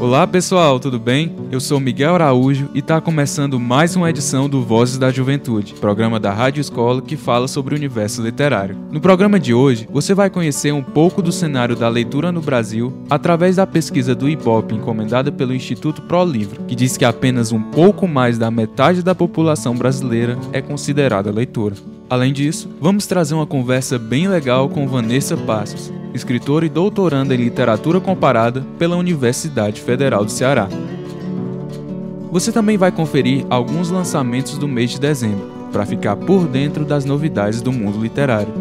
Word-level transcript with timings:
Olá 0.00 0.26
pessoal, 0.26 0.80
tudo 0.80 0.98
bem? 0.98 1.36
Eu 1.52 1.60
sou 1.60 1.78
Miguel 1.78 2.14
Araújo 2.14 2.70
e 2.74 2.78
está 2.78 3.02
começando 3.02 3.60
mais 3.60 3.94
uma 3.94 4.08
edição 4.08 4.48
do 4.48 4.62
Vozes 4.62 4.96
da 4.96 5.10
Juventude, 5.10 5.74
programa 5.74 6.18
da 6.18 6.32
Rádio 6.32 6.62
Escola 6.62 7.02
que 7.02 7.18
fala 7.18 7.46
sobre 7.46 7.74
o 7.74 7.76
universo 7.76 8.22
literário. 8.22 8.78
No 8.90 8.98
programa 8.98 9.38
de 9.38 9.52
hoje, 9.52 9.86
você 9.92 10.14
vai 10.14 10.30
conhecer 10.30 10.72
um 10.72 10.82
pouco 10.82 11.20
do 11.20 11.30
cenário 11.30 11.76
da 11.76 11.86
leitura 11.86 12.32
no 12.32 12.40
Brasil 12.40 13.04
através 13.10 13.56
da 13.56 13.66
pesquisa 13.66 14.14
do 14.14 14.26
Ibope 14.26 14.74
encomendada 14.74 15.30
pelo 15.30 15.54
Instituto 15.54 16.00
Pro 16.00 16.24
Livro, 16.24 16.64
que 16.64 16.74
diz 16.74 16.96
que 16.96 17.04
apenas 17.04 17.52
um 17.52 17.60
pouco 17.60 18.08
mais 18.08 18.38
da 18.38 18.50
metade 18.50 19.02
da 19.02 19.14
população 19.14 19.76
brasileira 19.76 20.38
é 20.50 20.62
considerada 20.62 21.30
leitora. 21.30 21.74
Além 22.08 22.32
disso, 22.32 22.70
vamos 22.80 23.06
trazer 23.06 23.34
uma 23.34 23.46
conversa 23.46 23.98
bem 23.98 24.28
legal 24.28 24.70
com 24.70 24.88
Vanessa 24.88 25.36
Passos, 25.36 25.92
escritora 26.14 26.66
e 26.66 26.68
doutoranda 26.68 27.34
em 27.34 27.38
literatura 27.38 28.00
comparada 28.00 28.64
pela 28.78 28.96
Universidade 28.96 29.80
Federal 29.80 30.24
do 30.24 30.30
Ceará. 30.30 30.68
Você 32.30 32.52
também 32.52 32.76
vai 32.76 32.92
conferir 32.92 33.44
alguns 33.50 33.90
lançamentos 33.90 34.56
do 34.56 34.68
mês 34.68 34.90
de 34.90 35.00
dezembro, 35.00 35.50
para 35.72 35.86
ficar 35.86 36.16
por 36.16 36.46
dentro 36.46 36.84
das 36.84 37.04
novidades 37.04 37.60
do 37.60 37.72
mundo 37.72 38.00
literário. 38.00 38.52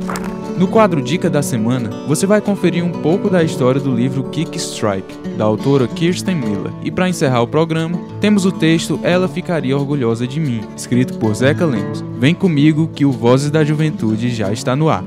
No 0.57 0.67
quadro 0.67 1.01
Dica 1.01 1.29
da 1.29 1.41
Semana, 1.41 1.89
você 2.05 2.25
vai 2.25 2.41
conferir 2.41 2.83
um 2.83 2.91
pouco 2.91 3.29
da 3.29 3.41
história 3.41 3.79
do 3.79 3.95
livro 3.95 4.25
Kick 4.25 4.57
Strike, 4.57 5.29
da 5.37 5.45
autora 5.45 5.87
Kirsten 5.87 6.35
Miller. 6.35 6.73
E 6.83 6.91
para 6.91 7.07
encerrar 7.07 7.41
o 7.41 7.47
programa, 7.47 7.97
temos 8.19 8.45
o 8.45 8.51
texto 8.51 8.99
Ela 9.01 9.29
Ficaria 9.29 9.77
Orgulhosa 9.77 10.27
de 10.27 10.37
Mim, 10.37 10.61
escrito 10.75 11.17
por 11.17 11.33
Zeca 11.33 11.65
Lemos. 11.65 12.03
Vem 12.19 12.35
comigo 12.35 12.89
que 12.93 13.05
o 13.05 13.11
Vozes 13.11 13.49
da 13.49 13.63
Juventude 13.63 14.29
já 14.31 14.51
está 14.51 14.75
no 14.75 14.89
ar. 14.89 15.05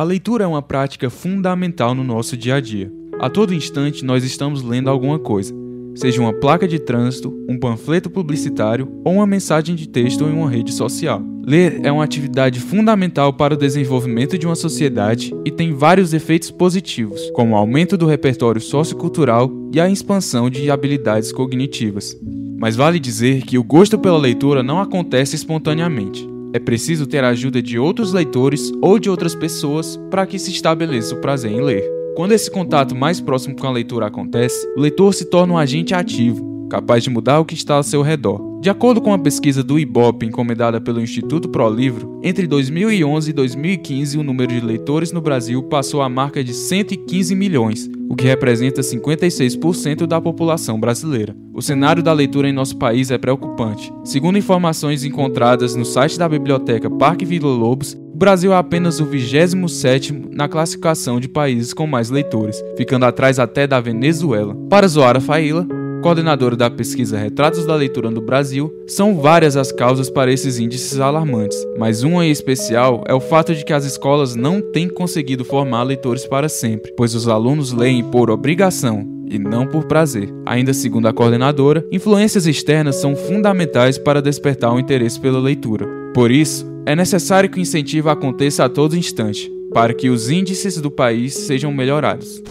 A 0.00 0.02
leitura 0.02 0.44
é 0.44 0.46
uma 0.46 0.62
prática 0.62 1.10
fundamental 1.10 1.94
no 1.94 2.02
nosso 2.02 2.34
dia 2.34 2.54
a 2.54 2.60
dia. 2.60 2.90
A 3.20 3.28
todo 3.28 3.52
instante 3.52 4.02
nós 4.02 4.24
estamos 4.24 4.62
lendo 4.62 4.88
alguma 4.88 5.18
coisa, 5.18 5.54
seja 5.94 6.22
uma 6.22 6.32
placa 6.32 6.66
de 6.66 6.78
trânsito, 6.78 7.30
um 7.46 7.58
panfleto 7.58 8.08
publicitário 8.08 8.90
ou 9.04 9.16
uma 9.16 9.26
mensagem 9.26 9.74
de 9.74 9.86
texto 9.86 10.24
em 10.24 10.32
uma 10.32 10.48
rede 10.48 10.72
social. 10.72 11.22
Ler 11.46 11.80
é 11.84 11.92
uma 11.92 12.02
atividade 12.02 12.60
fundamental 12.60 13.30
para 13.34 13.52
o 13.52 13.58
desenvolvimento 13.58 14.38
de 14.38 14.46
uma 14.46 14.56
sociedade 14.56 15.34
e 15.44 15.50
tem 15.50 15.74
vários 15.74 16.14
efeitos 16.14 16.50
positivos, 16.50 17.30
como 17.32 17.52
o 17.52 17.58
aumento 17.58 17.98
do 17.98 18.06
repertório 18.06 18.58
sociocultural 18.58 19.52
e 19.70 19.78
a 19.78 19.90
expansão 19.90 20.48
de 20.48 20.70
habilidades 20.70 21.30
cognitivas. 21.30 22.16
Mas 22.60 22.76
vale 22.76 23.00
dizer 23.00 23.40
que 23.40 23.56
o 23.56 23.64
gosto 23.64 23.98
pela 23.98 24.18
leitura 24.18 24.62
não 24.62 24.82
acontece 24.82 25.34
espontaneamente. 25.34 26.28
É 26.52 26.58
preciso 26.58 27.06
ter 27.06 27.24
a 27.24 27.30
ajuda 27.30 27.62
de 27.62 27.78
outros 27.78 28.12
leitores 28.12 28.70
ou 28.82 28.98
de 28.98 29.08
outras 29.08 29.34
pessoas 29.34 29.98
para 30.10 30.26
que 30.26 30.38
se 30.38 30.50
estabeleça 30.50 31.14
o 31.14 31.20
prazer 31.22 31.50
em 31.50 31.62
ler. 31.62 31.82
Quando 32.14 32.32
esse 32.32 32.50
contato 32.50 32.94
mais 32.94 33.18
próximo 33.18 33.56
com 33.56 33.66
a 33.66 33.72
leitura 33.72 34.08
acontece, 34.08 34.68
o 34.76 34.80
leitor 34.80 35.14
se 35.14 35.24
torna 35.24 35.54
um 35.54 35.58
agente 35.58 35.94
ativo, 35.94 36.44
capaz 36.70 37.04
de 37.04 37.10
mudar 37.10 37.40
o 37.40 37.44
que 37.44 37.54
está 37.54 37.74
ao 37.74 37.82
seu 37.82 38.00
redor. 38.00 38.48
De 38.60 38.70
acordo 38.70 39.00
com 39.00 39.10
uma 39.10 39.18
pesquisa 39.18 39.62
do 39.62 39.78
IBOP 39.78 40.26
encomendada 40.26 40.80
pelo 40.80 41.00
Instituto 41.00 41.48
Pro 41.48 41.68
Livro, 41.68 42.20
entre 42.22 42.46
2011 42.46 43.30
e 43.30 43.32
2015 43.32 44.18
o 44.18 44.22
número 44.22 44.52
de 44.52 44.60
leitores 44.60 45.12
no 45.12 45.20
Brasil 45.20 45.62
passou 45.62 46.02
a 46.02 46.08
marca 46.08 46.44
de 46.44 46.52
115 46.52 47.34
milhões, 47.34 47.90
o 48.08 48.14
que 48.14 48.26
representa 48.26 48.82
56% 48.82 50.06
da 50.06 50.20
população 50.20 50.78
brasileira. 50.78 51.34
O 51.54 51.62
cenário 51.62 52.02
da 52.02 52.12
leitura 52.12 52.48
em 52.48 52.52
nosso 52.52 52.76
país 52.76 53.10
é 53.10 53.16
preocupante. 53.16 53.90
Segundo 54.04 54.38
informações 54.38 55.04
encontradas 55.04 55.74
no 55.74 55.84
site 55.84 56.18
da 56.18 56.28
biblioteca 56.28 56.90
Parque 56.90 57.24
Vila 57.24 57.48
Lobos, 57.48 57.94
o 58.12 58.16
Brasil 58.16 58.52
é 58.52 58.56
apenas 58.56 59.00
o 59.00 59.06
27º 59.06 60.34
na 60.34 60.48
classificação 60.48 61.18
de 61.18 61.28
países 61.28 61.72
com 61.72 61.86
mais 61.86 62.10
leitores, 62.10 62.62
ficando 62.76 63.06
atrás 63.06 63.38
até 63.38 63.66
da 63.66 63.80
Venezuela. 63.80 64.54
Para 64.68 64.86
Zoara 64.86 65.20
Faila, 65.20 65.66
coordenadora 66.00 66.56
da 66.56 66.70
pesquisa 66.70 67.18
Retratos 67.18 67.66
da 67.66 67.74
Leitura 67.74 68.10
no 68.10 68.20
Brasil, 68.20 68.72
são 68.86 69.20
várias 69.20 69.56
as 69.56 69.70
causas 69.70 70.08
para 70.08 70.32
esses 70.32 70.58
índices 70.58 70.98
alarmantes, 70.98 71.58
mas 71.78 72.02
uma 72.02 72.26
em 72.26 72.30
especial 72.30 73.04
é 73.06 73.14
o 73.14 73.20
fato 73.20 73.54
de 73.54 73.64
que 73.64 73.72
as 73.72 73.84
escolas 73.84 74.34
não 74.34 74.60
têm 74.60 74.88
conseguido 74.88 75.44
formar 75.44 75.82
leitores 75.82 76.26
para 76.26 76.48
sempre, 76.48 76.92
pois 76.96 77.14
os 77.14 77.28
alunos 77.28 77.72
leem 77.72 78.02
por 78.02 78.30
obrigação 78.30 79.06
e 79.30 79.38
não 79.38 79.66
por 79.66 79.84
prazer. 79.84 80.32
Ainda 80.46 80.72
segundo 80.72 81.06
a 81.06 81.12
coordenadora, 81.12 81.86
influências 81.92 82.46
externas 82.46 82.96
são 82.96 83.14
fundamentais 83.14 83.98
para 83.98 84.22
despertar 84.22 84.72
o 84.72 84.80
interesse 84.80 85.20
pela 85.20 85.38
leitura. 85.38 85.86
Por 86.14 86.30
isso, 86.30 86.66
é 86.86 86.96
necessário 86.96 87.48
que 87.48 87.58
o 87.58 87.62
incentivo 87.62 88.08
aconteça 88.08 88.64
a 88.64 88.68
todo 88.68 88.96
instante, 88.96 89.52
para 89.72 89.94
que 89.94 90.08
os 90.08 90.30
índices 90.30 90.80
do 90.80 90.90
país 90.90 91.34
sejam 91.34 91.72
melhorados. 91.72 92.42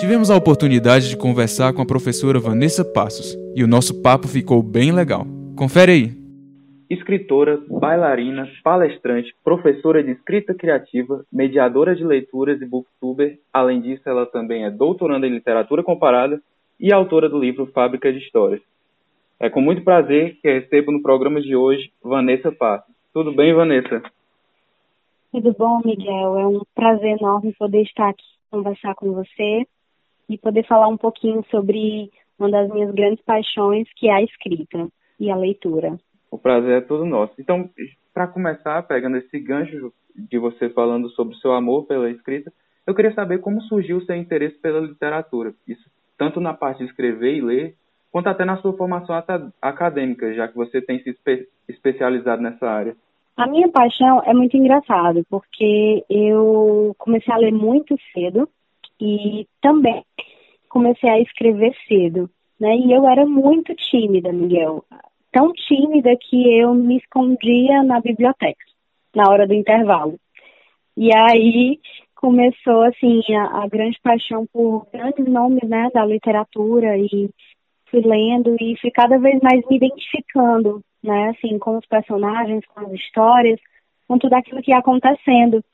Tivemos 0.00 0.30
a 0.30 0.36
oportunidade 0.36 1.10
de 1.10 1.16
conversar 1.16 1.74
com 1.74 1.82
a 1.82 1.86
professora 1.86 2.40
Vanessa 2.40 2.82
Passos 2.82 3.36
e 3.54 3.62
o 3.62 3.66
nosso 3.66 4.00
papo 4.00 4.26
ficou 4.26 4.62
bem 4.62 4.92
legal. 4.92 5.26
Confere 5.54 5.92
aí. 5.92 6.10
Escritora, 6.88 7.60
bailarina, 7.68 8.48
palestrante, 8.64 9.34
professora 9.44 10.02
de 10.02 10.12
escrita 10.12 10.54
criativa, 10.54 11.22
mediadora 11.30 11.94
de 11.94 12.02
leituras 12.02 12.62
e 12.62 12.64
booktuber. 12.64 13.38
Além 13.52 13.82
disso, 13.82 14.00
ela 14.06 14.24
também 14.24 14.64
é 14.64 14.70
doutoranda 14.70 15.26
em 15.26 15.34
literatura 15.34 15.82
comparada 15.82 16.40
e 16.80 16.90
autora 16.90 17.28
do 17.28 17.38
livro 17.38 17.66
Fábrica 17.66 18.10
de 18.10 18.20
Histórias. 18.20 18.62
É 19.38 19.50
com 19.50 19.60
muito 19.60 19.84
prazer 19.84 20.38
que 20.40 20.50
recebo 20.50 20.92
no 20.92 21.02
programa 21.02 21.42
de 21.42 21.54
hoje 21.54 21.92
Vanessa 22.02 22.50
Passos. 22.50 22.90
Tudo 23.12 23.32
bem, 23.32 23.52
Vanessa? 23.52 24.02
Tudo 25.30 25.54
bom, 25.58 25.82
Miguel? 25.84 26.38
É 26.38 26.46
um 26.46 26.62
prazer 26.74 27.18
enorme 27.18 27.54
poder 27.58 27.82
estar 27.82 28.08
aqui 28.08 28.24
conversar 28.50 28.94
com 28.94 29.12
você 29.12 29.66
e 30.30 30.38
poder 30.38 30.64
falar 30.64 30.86
um 30.86 30.96
pouquinho 30.96 31.44
sobre 31.50 32.08
uma 32.38 32.48
das 32.48 32.70
minhas 32.70 32.94
grandes 32.94 33.22
paixões, 33.24 33.88
que 33.96 34.08
é 34.08 34.12
a 34.12 34.22
escrita 34.22 34.88
e 35.18 35.28
a 35.28 35.36
leitura. 35.36 35.98
O 36.30 36.38
prazer 36.38 36.78
é 36.78 36.80
todo 36.80 37.04
nosso. 37.04 37.34
Então, 37.36 37.68
para 38.14 38.28
começar, 38.28 38.80
pegando 38.84 39.16
esse 39.16 39.40
gancho 39.40 39.92
de 40.16 40.38
você 40.38 40.70
falando 40.70 41.10
sobre 41.10 41.34
o 41.34 41.38
seu 41.38 41.52
amor 41.52 41.84
pela 41.86 42.08
escrita, 42.08 42.52
eu 42.86 42.94
queria 42.94 43.12
saber 43.12 43.38
como 43.38 43.60
surgiu 43.62 43.98
o 43.98 44.04
seu 44.04 44.14
interesse 44.14 44.56
pela 44.58 44.78
literatura. 44.78 45.52
Isso 45.66 45.90
tanto 46.16 46.40
na 46.40 46.54
parte 46.54 46.78
de 46.78 46.90
escrever 46.90 47.34
e 47.34 47.40
ler, 47.40 47.74
quanto 48.12 48.28
até 48.28 48.44
na 48.44 48.56
sua 48.58 48.76
formação 48.76 49.16
acadêmica, 49.60 50.32
já 50.32 50.46
que 50.46 50.54
você 50.54 50.80
tem 50.80 51.02
se 51.02 51.10
espe 51.10 51.48
especializado 51.68 52.40
nessa 52.40 52.68
área. 52.68 52.96
A 53.36 53.46
minha 53.46 53.68
paixão 53.68 54.22
é 54.24 54.32
muito 54.32 54.56
engraçado, 54.56 55.24
porque 55.28 56.04
eu 56.08 56.94
comecei 56.98 57.32
a 57.32 57.38
ler 57.38 57.52
muito 57.52 57.96
cedo, 58.12 58.48
e 59.00 59.46
também 59.60 60.04
comecei 60.68 61.10
a 61.10 61.20
escrever 61.20 61.74
cedo, 61.88 62.30
né? 62.58 62.76
E 62.76 62.92
eu 62.92 63.06
era 63.08 63.26
muito 63.26 63.74
tímida, 63.74 64.32
Miguel. 64.32 64.84
Tão 65.32 65.52
tímida 65.52 66.10
que 66.16 66.58
eu 66.58 66.74
me 66.74 66.98
escondia 66.98 67.82
na 67.82 68.00
biblioteca, 68.00 68.64
na 69.14 69.28
hora 69.28 69.46
do 69.46 69.54
intervalo. 69.54 70.18
E 70.96 71.14
aí 71.14 71.78
começou, 72.14 72.82
assim, 72.82 73.22
a, 73.34 73.64
a 73.64 73.68
grande 73.68 73.98
paixão 74.02 74.46
por 74.52 74.86
grandes 74.92 75.26
nomes, 75.26 75.68
né, 75.68 75.88
da 75.94 76.04
literatura 76.04 76.96
e 76.98 77.30
fui 77.90 78.00
lendo 78.00 78.56
e 78.60 78.76
fui 78.80 78.90
cada 78.90 79.18
vez 79.18 79.40
mais 79.40 79.62
me 79.68 79.76
identificando, 79.76 80.80
né, 81.02 81.30
assim, 81.30 81.58
com 81.58 81.78
os 81.78 81.86
personagens, 81.86 82.64
com 82.66 82.80
as 82.80 82.92
histórias, 82.92 83.58
com 84.06 84.18
tudo 84.18 84.34
aquilo 84.34 84.62
que 84.62 84.70
ia 84.70 84.78
acontecendo. 84.78 85.64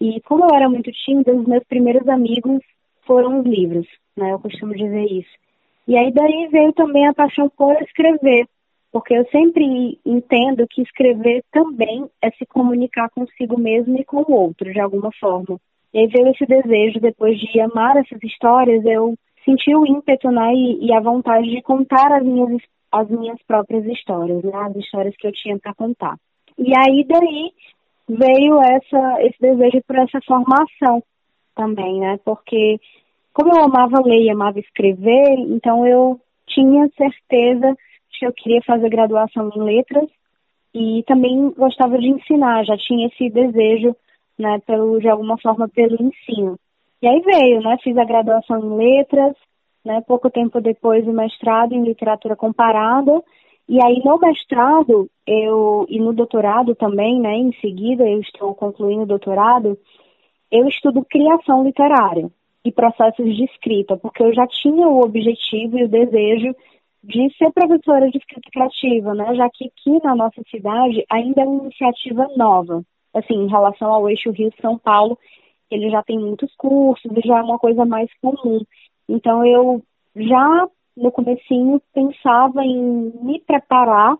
E 0.00 0.20
como 0.22 0.44
eu 0.44 0.54
era 0.54 0.68
muito 0.68 0.90
tímida, 0.92 1.34
os 1.34 1.46
meus 1.46 1.64
primeiros 1.64 2.06
amigos 2.08 2.60
foram 3.06 3.40
os 3.40 3.46
livros, 3.46 3.86
né? 4.16 4.32
Eu 4.32 4.38
costumo 4.38 4.74
dizer 4.74 5.04
isso. 5.04 5.30
E 5.88 5.96
aí 5.96 6.12
daí 6.12 6.48
veio 6.48 6.72
também 6.72 7.06
a 7.06 7.14
paixão 7.14 7.48
por 7.48 7.80
escrever, 7.82 8.46
porque 8.92 9.14
eu 9.14 9.24
sempre 9.30 9.98
entendo 10.04 10.66
que 10.68 10.82
escrever 10.82 11.44
também 11.52 12.06
é 12.20 12.30
se 12.32 12.44
comunicar 12.46 13.08
consigo 13.10 13.58
mesmo 13.58 13.96
e 13.98 14.04
com 14.04 14.22
o 14.22 14.32
outro, 14.32 14.72
de 14.72 14.80
alguma 14.80 15.10
forma. 15.20 15.58
E 15.94 16.00
aí 16.00 16.06
veio 16.08 16.28
esse 16.28 16.44
desejo, 16.44 17.00
depois 17.00 17.38
de 17.38 17.60
amar 17.60 17.96
essas 17.96 18.22
histórias, 18.22 18.84
eu 18.84 19.14
senti 19.44 19.74
o 19.74 19.86
ímpeto 19.86 20.28
né, 20.30 20.52
e, 20.52 20.86
e 20.86 20.92
a 20.92 21.00
vontade 21.00 21.48
de 21.48 21.62
contar 21.62 22.12
as 22.12 22.24
minhas, 22.24 22.60
as 22.90 23.08
minhas 23.08 23.40
próprias 23.46 23.86
histórias, 23.86 24.42
né, 24.42 24.50
as 24.54 24.74
histórias 24.76 25.14
que 25.16 25.26
eu 25.26 25.32
tinha 25.32 25.58
para 25.58 25.72
contar. 25.72 26.16
E 26.58 26.76
aí 26.76 27.04
daí 27.06 27.52
veio 28.08 28.60
essa, 28.62 29.22
esse 29.22 29.40
desejo 29.40 29.82
por 29.86 29.96
essa 29.96 30.20
formação 30.26 31.02
também, 31.54 32.00
né? 32.00 32.18
Porque 32.24 32.78
como 33.32 33.54
eu 33.54 33.64
amava 33.64 34.00
ler 34.02 34.22
e 34.22 34.30
amava 34.30 34.58
escrever, 34.58 35.38
então 35.38 35.86
eu 35.86 36.20
tinha 36.46 36.88
certeza 36.96 37.76
que 38.10 38.26
eu 38.26 38.32
queria 38.32 38.62
fazer 38.62 38.88
graduação 38.88 39.50
em 39.54 39.62
letras 39.62 40.08
e 40.74 41.02
também 41.06 41.50
gostava 41.50 41.98
de 41.98 42.08
ensinar, 42.08 42.64
já 42.64 42.76
tinha 42.76 43.08
esse 43.08 43.28
desejo, 43.30 43.94
né, 44.38 44.58
pelo, 44.66 44.98
de 45.00 45.08
alguma 45.08 45.38
forma 45.38 45.68
pelo 45.68 45.96
ensino. 46.02 46.58
E 47.02 47.08
aí 47.08 47.20
veio, 47.20 47.60
né, 47.60 47.76
fiz 47.82 47.96
a 47.96 48.04
graduação 48.04 48.58
em 48.58 48.76
letras, 48.76 49.34
né, 49.84 50.02
pouco 50.06 50.30
tempo 50.30 50.60
depois 50.60 51.06
o 51.06 51.12
mestrado 51.12 51.72
em 51.72 51.84
literatura 51.84 52.36
comparada 52.36 53.22
E 53.68 53.82
aí 53.82 54.00
no 54.04 54.18
mestrado 54.18 55.10
eu 55.26 55.86
e 55.88 55.98
no 55.98 56.12
doutorado 56.12 56.74
também, 56.74 57.20
né, 57.20 57.34
em 57.34 57.52
seguida 57.60 58.08
eu 58.08 58.20
estou 58.20 58.54
concluindo 58.54 59.02
o 59.02 59.06
doutorado, 59.06 59.76
eu 60.50 60.68
estudo 60.68 61.04
criação 61.04 61.64
literária 61.64 62.30
e 62.64 62.70
processos 62.70 63.34
de 63.36 63.44
escrita, 63.44 63.96
porque 63.96 64.22
eu 64.22 64.32
já 64.32 64.46
tinha 64.46 64.88
o 64.88 65.00
objetivo 65.00 65.78
e 65.78 65.84
o 65.84 65.88
desejo 65.88 66.54
de 67.02 67.32
ser 67.36 67.52
professora 67.52 68.10
de 68.10 68.18
escrita 68.18 68.48
criativa, 68.50 69.14
né, 69.14 69.34
já 69.34 69.48
que 69.50 69.66
aqui 69.66 70.04
na 70.04 70.14
nossa 70.14 70.42
cidade 70.50 71.04
ainda 71.10 71.42
é 71.42 71.44
uma 71.44 71.64
iniciativa 71.64 72.28
nova, 72.36 72.82
assim, 73.14 73.34
em 73.34 73.48
relação 73.48 73.92
ao 73.92 74.08
eixo 74.08 74.30
Rio-São 74.30 74.78
Paulo, 74.78 75.18
ele 75.70 75.90
já 75.90 76.02
tem 76.02 76.18
muitos 76.18 76.54
cursos 76.56 77.10
já 77.24 77.38
é 77.38 77.42
uma 77.42 77.58
coisa 77.58 77.84
mais 77.84 78.08
comum. 78.20 78.60
Então 79.08 79.44
eu 79.44 79.82
já 80.14 80.68
no 80.96 81.12
comecinho 81.12 81.80
pensava 81.92 82.64
em 82.64 83.12
me 83.22 83.40
preparar 83.40 84.16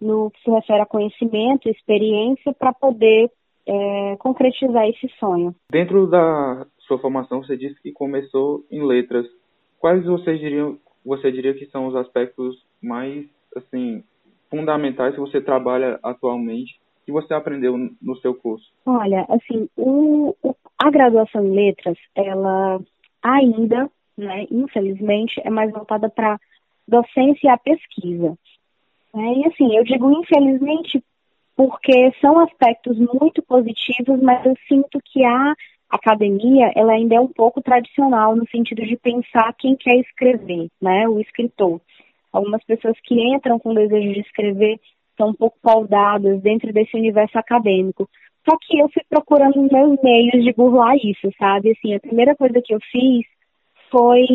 no 0.00 0.30
que 0.30 0.42
se 0.42 0.50
refere 0.50 0.80
a 0.80 0.86
conhecimento, 0.86 1.68
experiência, 1.68 2.52
para 2.52 2.72
poder 2.72 3.30
é, 3.66 4.16
concretizar 4.18 4.86
esse 4.88 5.08
sonho. 5.18 5.54
Dentro 5.70 6.06
da 6.06 6.66
sua 6.80 6.98
formação, 6.98 7.42
você 7.42 7.56
disse 7.56 7.80
que 7.80 7.92
começou 7.92 8.64
em 8.70 8.84
letras. 8.84 9.26
Quais 9.78 10.04
você 10.04 10.36
diria, 10.36 10.74
você 11.04 11.32
diria 11.32 11.54
que 11.54 11.66
são 11.66 11.86
os 11.86 11.96
aspectos 11.96 12.56
mais 12.82 13.26
assim 13.54 14.02
fundamentais 14.50 15.14
que 15.14 15.20
você 15.20 15.40
trabalha 15.40 15.98
atualmente 16.02 16.78
que 17.06 17.12
você 17.12 17.32
aprendeu 17.32 17.78
no 18.02 18.16
seu 18.16 18.34
curso? 18.34 18.66
Olha, 18.84 19.24
assim, 19.28 19.68
o, 19.76 20.34
a 20.76 20.90
graduação 20.90 21.46
em 21.46 21.54
letras, 21.54 21.96
ela 22.16 22.80
ainda 23.22 23.88
né, 24.16 24.46
infelizmente, 24.50 25.40
é 25.44 25.50
mais 25.50 25.70
voltada 25.70 26.08
para 26.08 26.38
docência 26.86 27.46
e 27.46 27.48
a 27.48 27.58
pesquisa. 27.58 28.36
É, 29.14 29.18
e 29.18 29.46
assim, 29.46 29.76
eu 29.76 29.84
digo 29.84 30.10
infelizmente 30.12 31.02
porque 31.56 32.12
são 32.20 32.38
aspectos 32.40 32.98
muito 32.98 33.42
positivos, 33.42 34.20
mas 34.20 34.44
eu 34.44 34.54
sinto 34.68 35.00
que 35.04 35.24
a 35.24 35.54
academia 35.88 36.70
ela 36.76 36.92
ainda 36.92 37.14
é 37.14 37.20
um 37.20 37.28
pouco 37.28 37.62
tradicional 37.62 38.36
no 38.36 38.46
sentido 38.48 38.84
de 38.84 38.96
pensar 38.96 39.54
quem 39.58 39.74
quer 39.74 39.96
escrever, 39.96 40.68
né, 40.80 41.08
o 41.08 41.18
escritor. 41.18 41.80
Algumas 42.32 42.62
pessoas 42.64 42.96
que 43.02 43.14
entram 43.14 43.58
com 43.58 43.72
desejo 43.72 44.12
de 44.12 44.20
escrever 44.20 44.78
são 45.16 45.30
um 45.30 45.34
pouco 45.34 45.56
paudadas 45.62 46.42
dentro 46.42 46.70
desse 46.72 46.94
universo 46.94 47.38
acadêmico. 47.38 48.08
Só 48.48 48.56
que 48.60 48.78
eu 48.78 48.88
fui 48.90 49.02
procurando 49.08 49.56
meus 49.72 49.98
meios 50.02 50.44
de 50.44 50.52
burlar 50.52 50.94
isso, 50.96 51.32
sabe? 51.38 51.70
Assim, 51.70 51.94
a 51.94 52.00
primeira 52.00 52.36
coisa 52.36 52.60
que 52.62 52.74
eu 52.74 52.78
fiz 52.92 53.24
foi, 53.96 54.26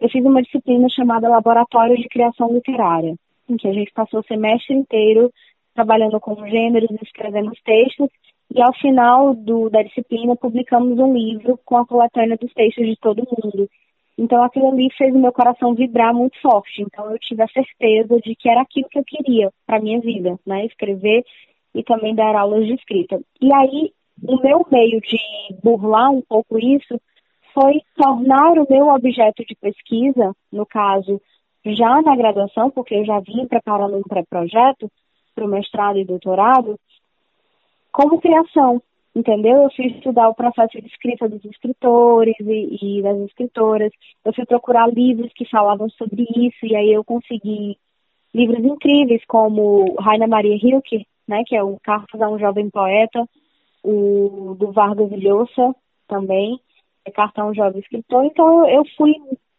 eu 0.00 0.08
fiz 0.08 0.24
uma 0.24 0.42
disciplina 0.42 0.88
chamada 0.88 1.28
Laboratório 1.28 1.96
de 1.96 2.08
Criação 2.08 2.50
Literária, 2.50 3.14
em 3.46 3.56
que 3.58 3.68
a 3.68 3.72
gente 3.72 3.92
passou 3.92 4.20
o 4.20 4.24
semestre 4.24 4.74
inteiro 4.74 5.30
trabalhando 5.74 6.18
com 6.18 6.34
gêneros, 6.48 6.90
escrevendo 7.02 7.52
textos, 7.62 8.08
e 8.54 8.62
ao 8.62 8.72
final 8.74 9.34
do, 9.34 9.68
da 9.68 9.82
disciplina 9.82 10.34
publicamos 10.34 10.98
um 10.98 11.12
livro 11.12 11.58
com 11.64 11.76
a 11.76 11.86
coletânea 11.86 12.38
dos 12.38 12.52
textos 12.54 12.86
de 12.86 12.96
todo 12.96 13.26
mundo. 13.30 13.68
Então 14.16 14.42
aquilo 14.42 14.70
ali 14.70 14.88
fez 14.96 15.14
o 15.14 15.18
meu 15.18 15.32
coração 15.32 15.74
vibrar 15.74 16.14
muito 16.14 16.40
forte. 16.40 16.82
Então 16.82 17.10
eu 17.10 17.18
tive 17.18 17.42
a 17.42 17.48
certeza 17.48 18.18
de 18.20 18.34
que 18.34 18.48
era 18.48 18.60
aquilo 18.60 18.88
que 18.90 18.98
eu 18.98 19.04
queria 19.04 19.50
para 19.66 19.80
minha 19.80 20.00
vida, 20.00 20.38
né? 20.46 20.66
Escrever 20.66 21.24
e 21.74 21.82
também 21.82 22.14
dar 22.14 22.36
aulas 22.36 22.66
de 22.66 22.74
escrita. 22.74 23.18
E 23.40 23.52
aí 23.54 23.92
o 24.22 24.36
meu 24.42 24.66
meio 24.70 25.00
de 25.00 25.18
burlar 25.62 26.10
um 26.10 26.20
pouco 26.20 26.58
isso 26.58 27.00
foi 27.52 27.80
tornar 27.96 28.58
o 28.58 28.66
meu 28.68 28.88
objeto 28.88 29.44
de 29.44 29.54
pesquisa, 29.54 30.34
no 30.50 30.66
caso, 30.66 31.20
já 31.64 32.02
na 32.02 32.16
graduação, 32.16 32.70
porque 32.70 32.94
eu 32.94 33.04
já 33.04 33.20
vim 33.20 33.46
preparando 33.46 33.96
um 33.96 34.02
pré-projeto 34.02 34.90
para 35.34 35.44
o 35.44 35.48
mestrado 35.48 35.98
e 35.98 36.04
doutorado, 36.04 36.78
como 37.92 38.20
criação, 38.20 38.82
entendeu? 39.14 39.62
Eu 39.62 39.70
fui 39.74 39.86
estudar 39.86 40.28
o 40.28 40.34
processo 40.34 40.80
de 40.80 40.86
escrita 40.86 41.28
dos 41.28 41.44
escritores 41.44 42.34
e, 42.40 42.98
e, 42.98 43.02
das 43.02 43.18
escritoras, 43.20 43.92
eu 44.24 44.32
fui 44.34 44.44
procurar 44.46 44.92
livros 44.92 45.32
que 45.34 45.48
falavam 45.48 45.88
sobre 45.90 46.26
isso, 46.36 46.64
e 46.64 46.74
aí 46.74 46.92
eu 46.92 47.04
consegui 47.04 47.76
livros 48.34 48.64
incríveis, 48.64 49.22
como 49.26 49.94
Raina 50.00 50.26
Maria 50.26 50.56
Hilke, 50.56 51.06
né, 51.28 51.42
que 51.46 51.54
é 51.54 51.62
o 51.62 51.78
Cartas 51.82 52.20
a 52.20 52.28
um 52.28 52.38
Jovem 52.38 52.70
Poeta, 52.70 53.28
o 53.84 54.56
do 54.58 54.72
Vargas 54.72 55.10
Llosa 55.10 55.74
também, 56.08 56.58
cartão 57.10 57.54
jovem 57.54 57.80
escritor, 57.80 58.24
então 58.24 58.68
eu 58.68 58.82
fui, 58.96 59.14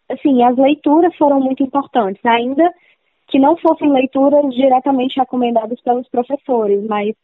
assim, 0.09 0.43
as 0.43 0.57
leituras 0.57 1.15
foram 1.17 1.39
muito 1.39 1.63
importantes, 1.63 2.23
ainda 2.25 2.71
que 3.27 3.39
não 3.39 3.57
fossem 3.57 3.91
leituras 3.91 4.53
diretamente 4.53 5.19
recomendadas 5.19 5.81
pelos 5.81 6.07
professores, 6.09 6.85
mas 6.85 7.15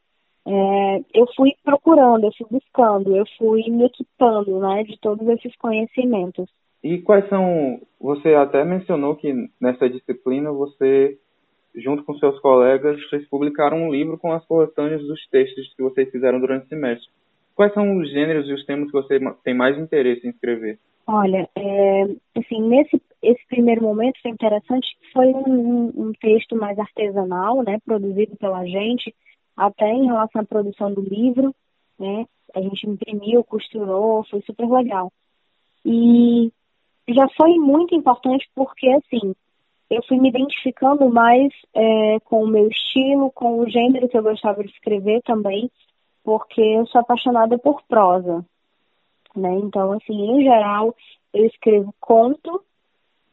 é, 0.48 1.00
eu 1.13 1.27
fui 1.36 1.51
procurando, 1.63 2.24
eu 2.24 2.31
fui 2.38 2.48
buscando, 2.50 3.16
eu 3.16 3.25
fui 3.38 3.63
me 3.69 3.86
equipando, 3.86 4.60
né, 4.60 4.83
de 4.83 4.98
todos 5.00 5.27
esses 5.27 5.56
conhecimentos. 5.57 6.50
E 6.83 7.00
quais 7.00 7.27
são, 7.30 7.80
você 8.00 8.33
até 8.33 8.63
mencionou 8.63 9.16
que 9.16 9.33
nessa 9.60 9.89
disciplina 9.89 10.51
você, 10.51 11.18
junto 11.75 12.04
com 12.04 12.16
seus 12.16 12.39
colegas, 12.39 13.00
vocês 13.10 13.27
publicaram 13.27 13.77
um 13.77 13.92
livro 13.92 14.18
com 14.18 14.31
as 14.31 14.45
coletâneas 14.45 15.01
dos 15.01 15.27
textos 15.27 15.74
que 15.75 15.83
vocês 15.83 16.10
fizeram 16.10 16.39
durante 16.39 16.66
o 16.66 16.69
semestre. 16.69 17.10
Quais 17.60 17.74
são 17.74 17.98
os 17.98 18.10
gêneros 18.10 18.48
e 18.48 18.54
os 18.54 18.66
temas 18.66 18.86
que 18.90 18.94
você 18.94 19.20
tem 19.44 19.54
mais 19.54 19.78
interesse 19.78 20.26
em 20.26 20.30
escrever? 20.30 20.80
Olha, 21.06 21.46
é, 21.58 22.04
assim, 22.38 22.62
nesse 22.62 23.02
esse 23.22 23.46
primeiro 23.50 23.84
momento 23.84 24.18
foi 24.22 24.32
interessante, 24.32 24.88
foi 25.12 25.28
um, 25.28 25.92
um, 25.94 26.14
texto 26.22 26.56
mais 26.56 26.80
artesanal, 26.80 27.62
né, 27.62 27.78
produzido 27.84 28.38
pela 28.38 28.64
gente, 28.64 29.14
até 29.58 29.90
em 29.90 30.06
relação 30.06 30.42
à 30.42 30.46
produção 30.46 30.94
do 30.94 31.02
livro, 31.02 31.54
né, 32.00 32.26
a 32.56 32.62
gente 32.62 32.90
imprimiu, 32.90 33.44
costurou, 33.44 34.24
foi 34.30 34.42
super 34.44 34.66
legal. 34.66 35.12
E 35.86 36.54
já 37.10 37.28
foi 37.36 37.56
muito 37.56 37.94
importante 37.94 38.50
porque, 38.56 38.88
assim, 38.88 39.36
eu 39.90 40.02
fui 40.08 40.18
me 40.18 40.30
identificando 40.30 41.10
mais 41.10 41.52
é, 41.76 42.22
com 42.22 42.42
o 42.42 42.48
meu 42.48 42.70
estilo, 42.70 43.30
com 43.32 43.60
o 43.60 43.70
gênero 43.70 44.08
que 44.08 44.18
eu 44.18 44.24
gostava 44.24 44.64
de 44.64 44.70
escrever 44.70 45.22
também, 45.24 45.70
porque 46.24 46.62
eu 46.62 46.86
sou 46.88 47.01
apaixonada 47.01 47.57
por 47.57 47.81
prosa, 47.88 48.45
né? 49.36 49.54
Então, 49.56 49.94
assim, 49.94 50.13
em 50.13 50.44
geral, 50.44 50.95
eu 51.33 51.45
escrevo 51.45 51.94
conto 52.00 52.63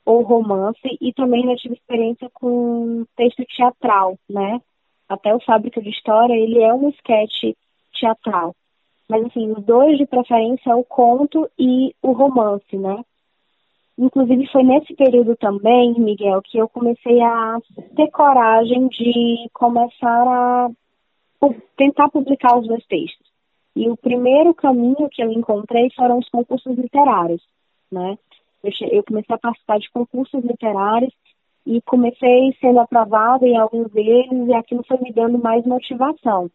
ou 0.05 0.23
romance 0.23 0.81
e 1.01 1.13
também 1.13 1.45
já 1.45 1.57
tive 1.57 1.75
experiência 1.75 2.31
com 2.33 3.05
texto 3.17 3.45
teatral, 3.57 4.19
né? 4.29 4.61
Até 5.09 5.35
o 5.35 5.41
Fábrica 5.41 5.81
de 5.81 5.91
História, 5.91 6.35
ele 6.35 6.61
é 6.63 6.73
um 6.73 6.89
sketch 6.91 7.55
teatral. 7.99 8.55
Mas, 9.09 9.25
assim, 9.27 9.51
os 9.53 9.65
dois 9.65 9.99
de 9.99 10.07
preferência 10.07 10.71
é 10.71 10.75
o 10.75 10.85
conto 10.85 11.49
e 11.59 11.95
o 12.03 12.13
romance, 12.13 12.77
né? 12.77 13.05
Inclusive, 13.99 14.47
foi 14.49 14.63
nesse 14.63 14.95
período 14.95 15.37
também, 15.37 15.95
Miguel, 15.99 16.43
que 16.43 16.59
eu 16.59 16.69
comecei 16.69 17.21
a 17.23 17.59
ter 17.95 18.11
coragem 18.11 18.89
de 18.89 19.49
começar 19.55 20.29
a 20.29 20.71
tentar 21.77 22.09
publicar 22.09 22.59
os 22.59 22.67
meus 22.67 22.85
textos. 22.87 23.27
E 23.75 23.91
o 23.91 23.97
primeiro 23.97 24.55
caminho 24.55 25.09
que 25.11 25.23
eu 25.23 25.31
encontrei 25.31 25.91
foram 25.95 26.19
os 26.19 26.29
concursos 26.29 26.77
literários, 26.77 27.43
né? 27.93 28.17
Eu 28.91 29.05
comecei 29.05 29.35
a 29.35 29.39
participar 29.39 29.79
de 29.79 29.91
concursos 29.91 30.43
literários 30.43 31.13
e 31.67 31.81
comecei 31.83 32.57
sendo 32.61 32.81
aprovada 32.81 33.47
em 33.47 33.57
alguns 33.57 33.91
deles 33.91 34.49
e 34.49 34.55
aquilo 34.55 34.85
foi 34.87 34.99
me 34.99 35.13
dando 35.13 35.39
mais 35.39 35.65
motivação. 35.67 36.51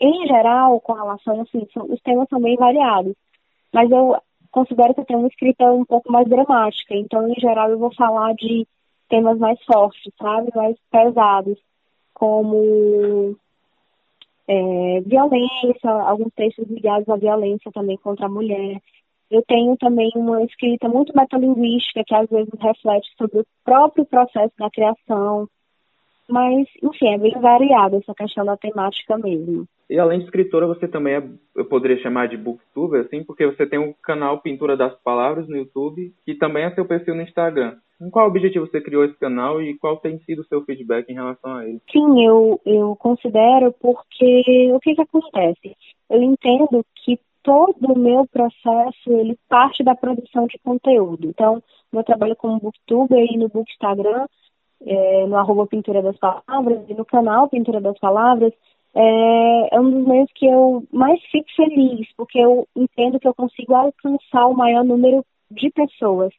Em 0.00 0.26
geral, 0.26 0.80
com 0.80 0.94
relação, 0.94 1.42
assim, 1.42 1.66
os 1.76 2.00
temas 2.00 2.28
são 2.30 2.40
bem 2.40 2.56
variados, 2.56 3.14
mas 3.72 3.90
eu 3.90 4.16
considero 4.50 4.94
que 4.94 5.00
eu 5.00 5.04
tenho 5.04 5.18
uma 5.18 5.28
escrita 5.28 5.64
um 5.70 5.84
pouco 5.84 6.10
mais 6.10 6.26
dramática, 6.26 6.94
então, 6.94 7.28
em 7.28 7.38
geral, 7.38 7.70
eu 7.70 7.78
vou 7.78 7.94
falar 7.94 8.34
de 8.34 8.66
temas 9.10 9.38
mais 9.38 9.62
fortes, 9.64 10.10
sabe? 10.18 10.50
Mais 10.54 10.76
pesados, 10.90 11.58
como 12.14 13.36
é, 14.50 15.00
violência, 15.02 15.90
alguns 15.90 16.32
textos 16.34 16.68
ligados 16.68 17.08
à 17.08 17.16
violência 17.16 17.70
também 17.70 17.96
contra 17.98 18.26
a 18.26 18.28
mulher. 18.28 18.80
Eu 19.30 19.42
tenho 19.46 19.76
também 19.76 20.10
uma 20.16 20.42
escrita 20.42 20.88
muito 20.88 21.16
metalinguística, 21.16 22.02
que 22.04 22.14
às 22.14 22.28
vezes 22.28 22.52
reflete 22.60 23.08
sobre 23.16 23.40
o 23.40 23.46
próprio 23.64 24.04
processo 24.04 24.52
da 24.58 24.68
criação. 24.68 25.48
Mas, 26.28 26.66
enfim, 26.82 27.14
é 27.14 27.18
bem 27.18 27.40
variada 27.40 27.98
essa 27.98 28.12
questão 28.12 28.44
da 28.44 28.56
temática 28.56 29.16
mesmo. 29.18 29.68
E 29.90 29.98
além 29.98 30.20
de 30.20 30.26
escritora, 30.26 30.68
você 30.68 30.86
também 30.86 31.14
é, 31.14 31.22
eu 31.56 31.64
poderia 31.64 32.00
chamar 32.00 32.28
de 32.28 32.36
booktuber, 32.36 33.00
assim, 33.00 33.24
porque 33.24 33.44
você 33.44 33.66
tem 33.66 33.76
um 33.76 33.92
canal 34.00 34.40
Pintura 34.40 34.76
das 34.76 34.94
Palavras 35.02 35.48
no 35.48 35.56
YouTube, 35.56 36.14
que 36.24 36.36
também 36.36 36.62
é 36.62 36.70
seu 36.70 36.86
perfil 36.86 37.16
no 37.16 37.22
Instagram. 37.22 37.76
Com 37.98 38.08
qual 38.08 38.28
objetivo 38.28 38.68
você 38.68 38.80
criou 38.80 39.04
esse 39.04 39.18
canal 39.18 39.60
e 39.60 39.76
qual 39.76 39.96
tem 39.96 40.20
sido 40.20 40.42
o 40.42 40.44
seu 40.44 40.62
feedback 40.64 41.10
em 41.10 41.14
relação 41.14 41.56
a 41.56 41.66
ele? 41.66 41.80
Sim, 41.90 42.24
eu, 42.24 42.60
eu 42.64 42.94
considero 42.94 43.74
porque 43.80 44.70
o 44.72 44.78
que, 44.78 44.94
que 44.94 45.02
acontece? 45.02 45.76
Eu 46.08 46.22
entendo 46.22 46.86
que 47.04 47.18
todo 47.42 47.92
o 47.92 47.98
meu 47.98 48.24
processo 48.28 49.10
ele 49.10 49.36
parte 49.48 49.82
da 49.82 49.96
produção 49.96 50.46
de 50.46 50.56
conteúdo. 50.62 51.26
Então, 51.26 51.60
meu 51.92 52.04
trabalho 52.04 52.36
como 52.36 52.60
booktuber 52.60 53.26
e 53.28 53.36
no 53.36 53.48
book 53.48 53.68
Instagram 53.72 54.26
é, 54.86 55.26
no 55.26 55.36
arroba 55.36 55.66
Pintura 55.66 56.02
das 56.02 56.16
Palavras 56.18 56.88
e 56.88 56.94
no 56.94 57.04
canal 57.04 57.48
Pintura 57.48 57.80
das 57.80 57.98
Palavras, 57.98 58.52
é, 58.94 59.76
é, 59.76 59.80
um 59.80 59.90
dos 59.90 60.06
meios 60.06 60.28
que 60.34 60.46
eu 60.46 60.84
mais 60.92 61.20
fico 61.30 61.48
feliz, 61.54 62.08
porque 62.16 62.38
eu 62.38 62.66
entendo 62.74 63.20
que 63.20 63.28
eu 63.28 63.34
consigo 63.34 63.74
alcançar 63.74 64.46
o 64.46 64.56
maior 64.56 64.84
número 64.84 65.24
de 65.50 65.70
pessoas 65.70 66.32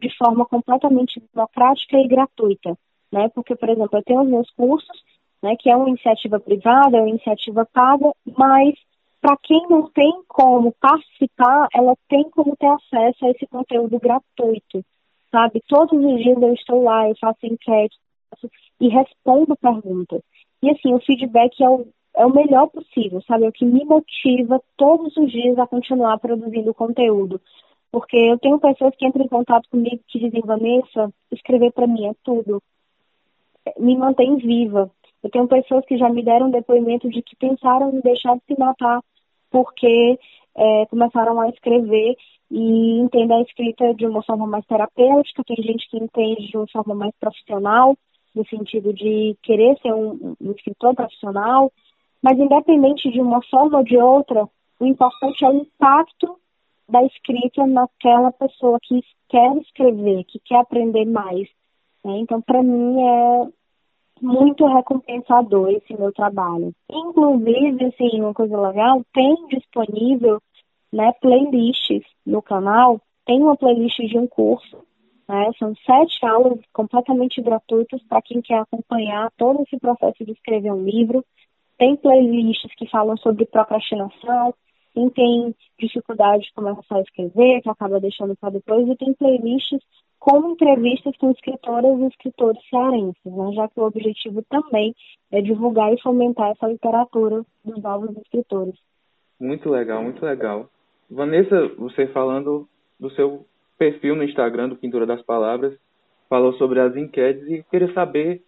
de 0.00 0.08
forma 0.16 0.46
completamente 0.46 1.22
democrática 1.34 1.98
e 1.98 2.08
gratuita, 2.08 2.78
né? 3.12 3.28
Porque, 3.34 3.54
por 3.56 3.68
exemplo, 3.68 3.98
eu 3.98 4.04
tenho 4.04 4.22
os 4.22 4.28
meus 4.28 4.50
cursos, 4.52 5.02
né, 5.42 5.54
que 5.58 5.70
é 5.70 5.76
uma 5.76 5.88
iniciativa 5.88 6.40
privada, 6.40 6.96
é 6.96 7.00
uma 7.00 7.10
iniciativa 7.10 7.66
paga, 7.72 8.10
mas 8.36 8.74
para 9.20 9.36
quem 9.42 9.66
não 9.68 9.90
tem 9.90 10.22
como 10.28 10.72
participar, 10.80 11.68
ela 11.74 11.94
tem 12.08 12.28
como 12.30 12.56
ter 12.56 12.68
acesso 12.68 13.24
a 13.24 13.30
esse 13.30 13.46
conteúdo 13.46 13.98
gratuito, 13.98 14.84
sabe? 15.30 15.60
Todos 15.68 15.92
os 15.92 16.22
dias 16.22 16.40
eu 16.40 16.54
estou 16.54 16.82
lá, 16.82 17.08
eu 17.08 17.16
faço 17.20 17.44
enquete 17.44 17.96
e 18.80 18.88
respondo 18.88 19.56
perguntas. 19.56 20.22
E 20.62 20.70
assim, 20.70 20.94
o 20.94 21.00
feedback 21.00 21.62
é 21.62 21.68
o, 21.68 21.86
é 22.18 22.26
o 22.26 22.34
melhor 22.34 22.66
possível, 22.68 23.22
sabe? 23.22 23.44
É 23.44 23.48
o 23.48 23.52
que 23.52 23.64
me 23.64 23.84
motiva 23.84 24.60
todos 24.76 25.16
os 25.16 25.30
dias 25.30 25.56
a 25.58 25.66
continuar 25.68 26.18
produzindo 26.18 26.74
conteúdo. 26.74 27.40
Porque 27.92 28.16
eu 28.16 28.38
tenho 28.38 28.58
pessoas 28.58 28.94
que 28.96 29.06
entram 29.06 29.24
em 29.24 29.28
contato 29.28 29.68
comigo 29.70 30.02
que 30.08 30.18
dizem, 30.18 30.42
Vanessa, 30.44 31.12
escrever 31.30 31.72
para 31.72 31.86
mim 31.86 32.06
é 32.06 32.12
tudo. 32.24 32.60
Me 33.78 33.96
mantém 33.96 34.36
viva. 34.36 34.90
Eu 35.22 35.30
tenho 35.30 35.46
pessoas 35.46 35.84
que 35.86 35.96
já 35.96 36.08
me 36.08 36.22
deram 36.22 36.50
depoimento 36.50 37.08
de 37.08 37.22
que 37.22 37.36
pensaram 37.36 37.90
em 37.90 38.00
deixar 38.00 38.34
de 38.36 38.42
se 38.46 38.58
matar 38.58 39.00
porque 39.50 40.18
é, 40.56 40.86
começaram 40.86 41.40
a 41.40 41.48
escrever 41.48 42.16
e 42.50 43.00
entender 43.00 43.34
a 43.34 43.42
escrita 43.42 43.94
de 43.94 44.06
uma 44.06 44.22
forma 44.24 44.46
mais 44.46 44.66
terapêutica. 44.66 45.44
Tem 45.44 45.56
gente 45.56 45.88
que 45.88 45.96
entende 45.96 46.48
de 46.48 46.56
uma 46.56 46.66
forma 46.68 46.94
mais 46.94 47.14
profissional, 47.20 47.96
no 48.34 48.44
sentido 48.46 48.92
de 48.92 49.36
querer 49.42 49.78
ser 49.80 49.92
um, 49.92 50.34
um 50.40 50.50
escritor 50.52 50.94
profissional. 50.94 51.72
Mas, 52.22 52.38
independente 52.38 53.10
de 53.10 53.20
uma 53.20 53.40
forma 53.42 53.78
ou 53.78 53.84
de 53.84 53.96
outra, 53.96 54.48
o 54.80 54.86
importante 54.86 55.44
é 55.44 55.48
o 55.48 55.56
impacto 55.56 56.38
da 56.88 57.02
escrita 57.04 57.66
naquela 57.66 58.32
pessoa 58.32 58.78
que 58.82 59.00
quer 59.28 59.56
escrever, 59.58 60.24
que 60.24 60.40
quer 60.40 60.56
aprender 60.56 61.04
mais. 61.04 61.48
Né? 62.04 62.18
Então, 62.18 62.40
para 62.40 62.62
mim, 62.62 63.02
é 63.02 63.48
muito 64.20 64.66
recompensador 64.66 65.70
esse 65.70 65.94
meu 65.94 66.12
trabalho. 66.12 66.72
Inclusive, 66.90 67.84
assim, 67.84 68.20
uma 68.20 68.34
coisa 68.34 68.58
legal, 68.60 69.02
tem 69.12 69.46
disponível 69.48 70.40
né, 70.92 71.12
playlists 71.20 72.02
no 72.24 72.42
canal. 72.42 73.00
Tem 73.24 73.42
uma 73.42 73.56
playlist 73.56 73.98
de 73.98 74.18
um 74.18 74.26
curso, 74.26 74.78
né, 75.28 75.50
são 75.58 75.74
sete 75.84 76.24
aulas 76.24 76.58
completamente 76.72 77.42
gratuitas 77.42 78.02
para 78.04 78.22
quem 78.22 78.40
quer 78.40 78.60
acompanhar 78.60 79.30
todo 79.36 79.62
esse 79.62 79.78
processo 79.78 80.24
de 80.24 80.32
escrever 80.32 80.72
um 80.72 80.82
livro. 80.82 81.22
Tem 81.78 81.96
playlists 81.96 82.74
que 82.76 82.88
falam 82.90 83.16
sobre 83.16 83.46
procrastinação, 83.46 84.52
quem 84.92 85.08
tem 85.10 85.54
dificuldade 85.78 86.44
de 86.44 86.52
começar 86.52 86.96
a 86.96 87.00
escrever, 87.00 87.62
que 87.62 87.70
acaba 87.70 88.00
deixando 88.00 88.36
para 88.36 88.50
depois, 88.50 88.88
e 88.88 88.96
tem 88.96 89.14
playlists 89.14 89.80
com 90.18 90.50
entrevistas 90.50 91.16
com 91.18 91.30
escritoras 91.30 91.98
e 92.00 92.06
escritores 92.06 92.60
cearenses, 92.68 93.24
né, 93.24 93.52
já 93.54 93.68
que 93.68 93.78
o 93.78 93.84
objetivo 93.84 94.42
também 94.50 94.92
é 95.30 95.40
divulgar 95.40 95.92
e 95.92 96.02
fomentar 96.02 96.50
essa 96.50 96.66
literatura 96.66 97.44
dos 97.64 97.80
novos 97.80 98.16
escritores. 98.16 98.74
Muito 99.40 99.70
legal, 99.70 100.02
muito 100.02 100.24
legal. 100.24 100.68
Vanessa, 101.08 101.68
você 101.78 102.08
falando 102.08 102.68
do 102.98 103.08
seu 103.10 103.46
perfil 103.78 104.16
no 104.16 104.24
Instagram 104.24 104.68
do 104.68 104.76
Pintura 104.76 105.06
das 105.06 105.22
Palavras, 105.22 105.78
falou 106.28 106.52
sobre 106.54 106.80
as 106.80 106.96
enquetes 106.96 107.48
e 107.48 107.62
queria 107.70 107.92
saber, 107.94 108.42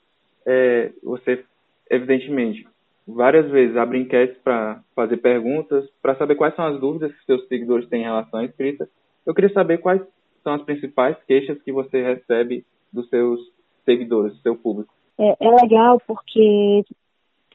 é, 0.44 0.92
você, 1.02 1.44
evidentemente, 1.88 2.66
várias 3.14 3.50
vezes 3.50 3.76
abre 3.76 3.98
enquetes 3.98 4.38
para 4.42 4.80
fazer 4.94 5.18
perguntas, 5.18 5.88
para 6.02 6.16
saber 6.16 6.34
quais 6.34 6.54
são 6.54 6.66
as 6.66 6.80
dúvidas 6.80 7.12
que 7.12 7.24
seus 7.24 7.46
seguidores 7.48 7.88
têm 7.88 8.00
em 8.02 8.04
relação 8.04 8.40
à 8.40 8.44
escrita. 8.44 8.88
Eu 9.26 9.34
queria 9.34 9.52
saber 9.52 9.78
quais 9.78 10.02
são 10.42 10.54
as 10.54 10.62
principais 10.62 11.16
queixas 11.26 11.60
que 11.62 11.72
você 11.72 12.02
recebe 12.02 12.64
dos 12.92 13.08
seus 13.08 13.40
seguidores, 13.84 14.34
do 14.34 14.40
seu 14.40 14.56
público? 14.56 14.92
É, 15.18 15.36
é 15.38 15.50
legal 15.50 16.00
porque 16.06 16.84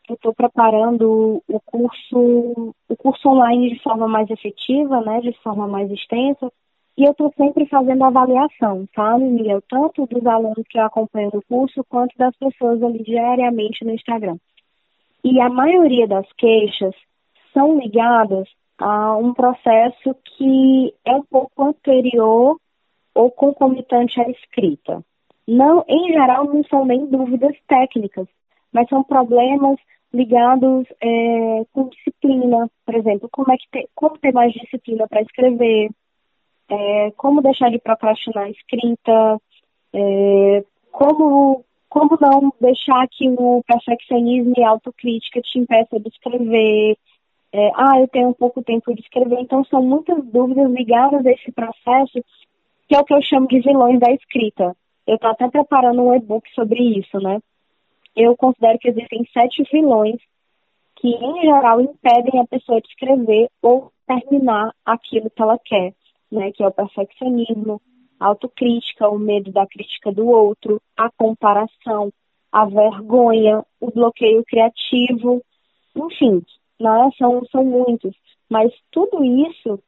eu 0.08 0.16
estou 0.16 0.34
preparando 0.34 1.42
o 1.48 1.60
curso, 1.66 2.74
o 2.88 2.96
curso 2.96 3.28
online 3.28 3.74
de 3.74 3.82
forma 3.82 4.08
mais 4.08 4.30
efetiva, 4.30 5.02
né, 5.02 5.20
de 5.22 5.34
forma 5.42 5.68
mais 5.68 5.90
extensa, 5.92 6.52
e 6.98 7.04
eu 7.04 7.12
estou 7.12 7.34
sempre 7.36 7.66
fazendo 7.66 8.04
avaliação, 8.04 8.88
sabe, 8.96 9.26
Miguel? 9.26 9.62
Tanto 9.68 10.06
dos 10.06 10.26
alunos 10.26 10.64
que 10.70 10.80
acompanham 10.80 11.32
o 11.34 11.42
curso, 11.42 11.84
quanto 11.90 12.18
das 12.18 12.34
pessoas 12.38 12.82
ali 12.82 13.04
diariamente 13.04 13.84
no 13.84 13.92
Instagram. 13.92 14.38
E 15.26 15.42
a 15.42 15.50
maioria 15.50 16.08
das 16.08 16.32
queixas 16.34 16.94
são 17.52 17.80
ligadas 17.80 18.48
a 18.78 19.18
um 19.18 19.34
processo 19.34 20.16
que 20.24 20.94
é 21.04 21.16
um 21.16 21.24
pouco 21.24 21.64
anterior 21.64 22.58
ou 23.16 23.32
concomitante 23.32 24.22
à 24.22 24.30
escrita. 24.30 25.04
Não, 25.48 25.84
em 25.88 26.14
geral, 26.14 26.46
não 26.46 26.64
são 26.66 26.86
nem 26.86 27.08
dúvidas 27.08 27.58
técnicas, 27.68 28.28
mas 28.72 28.88
são 28.88 29.04
problemas 29.04 29.80
ligados 30.14 30.86
é, 31.02 31.66
com 31.74 31.90
disciplina, 31.90 32.70
por 32.86 32.94
exemplo, 32.94 33.28
como 33.32 33.52
é 33.52 33.58
que 33.58 33.68
ter, 33.72 33.90
como 33.96 34.20
ter 34.20 34.32
mais 34.32 34.54
disciplina 34.54 35.08
para 35.08 35.24
escrever, 35.24 35.90
é, 36.70 37.12
como 37.18 37.42
deixar 37.42 37.72
de 37.72 37.80
procrastinar 37.80 38.44
a 38.44 38.50
escrita, 38.52 39.42
é, 39.92 40.64
como 40.92 41.65
como 42.18 42.42
não 42.42 42.54
deixar 42.60 43.08
que 43.10 43.28
o 43.30 43.64
perfeccionismo 43.68 44.54
e 44.58 44.64
a 44.64 44.70
autocrítica 44.70 45.42
te 45.42 45.60
impeça 45.60 46.00
de 46.00 46.10
escrever, 46.10 46.98
é, 47.54 47.72
ah, 47.76 48.00
eu 48.00 48.08
tenho 48.08 48.34
pouco 48.34 48.62
tempo 48.64 48.94
de 48.94 49.02
escrever, 49.02 49.40
então 49.40 49.64
são 49.66 49.82
muitas 49.82 50.24
dúvidas 50.26 50.70
ligadas 50.72 51.26
a 51.26 51.32
esse 51.32 51.52
processo 51.52 52.24
que 52.88 52.96
é 52.96 53.00
o 53.00 53.04
que 53.04 53.14
eu 53.14 53.22
chamo 53.22 53.48
de 53.48 53.60
vilões 53.62 54.00
da 54.00 54.12
escrita. 54.12 54.76
Eu 55.08 55.16
estou 55.16 55.32
até 55.32 55.50
preparando 55.50 56.04
um 56.04 56.14
e-book 56.14 56.48
sobre 56.54 57.00
isso, 57.00 57.18
né? 57.20 57.40
Eu 58.16 58.36
considero 58.36 58.78
que 58.80 58.90
existem 58.90 59.26
sete 59.34 59.64
vilões 59.72 60.18
que, 60.98 61.08
em 61.08 61.42
geral, 61.42 61.82
impedem 61.82 62.40
a 62.40 62.46
pessoa 62.46 62.80
de 62.82 62.88
escrever 62.88 63.50
ou 63.62 63.92
terminar 64.08 64.72
aquilo 64.86 65.30
que 65.30 65.42
ela 65.42 65.58
quer, 65.64 65.94
né? 66.32 66.52
Que 66.52 66.64
é 66.64 66.68
o 66.68 66.72
perfeccionismo, 66.72 67.82
a 68.20 68.28
autocrítica, 68.28 69.10
o 69.10 69.20
medo 69.20 69.52
da 69.52 69.66
crítica 69.66 70.12
do 70.12 70.28
outro, 70.28 70.82
a 70.96 71.10
comparação, 71.18 72.12
a 72.52 72.66
vergonha, 72.66 73.64
o 73.80 73.92
bloqueio 73.92 74.44
criativo, 74.46 75.42
enfim, 75.96 76.42
né? 76.80 77.10
são, 77.18 77.46
são 77.52 77.64
muitos. 77.64 78.16
Mas 78.50 78.72
tudo 78.92 79.24
isso 79.24 79.80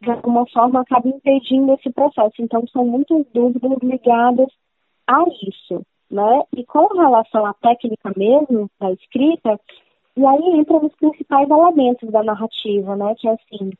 de 0.00 0.10
alguma 0.10 0.46
forma 0.46 0.80
acaba 0.80 1.08
impedindo 1.08 1.72
esse 1.74 1.90
processo. 1.90 2.34
Então, 2.40 2.66
são 2.68 2.84
muitas 2.84 3.24
dúvidas 3.32 3.78
ligadas 3.82 4.48
a 5.06 5.24
isso, 5.42 5.82
né? 6.10 6.42
E 6.56 6.64
com 6.64 6.86
relação 6.88 7.46
à 7.46 7.54
técnica 7.54 8.12
mesmo 8.16 8.70
da 8.78 8.92
escrita, 8.92 9.58
e 10.16 10.24
aí 10.24 10.60
entra 10.60 10.80
nos 10.80 10.94
principais 10.96 11.48
elementos 11.48 12.10
da 12.10 12.22
narrativa, 12.22 12.96
né? 12.96 13.14
Que 13.16 13.28
é 13.28 13.32
assim, 13.32 13.70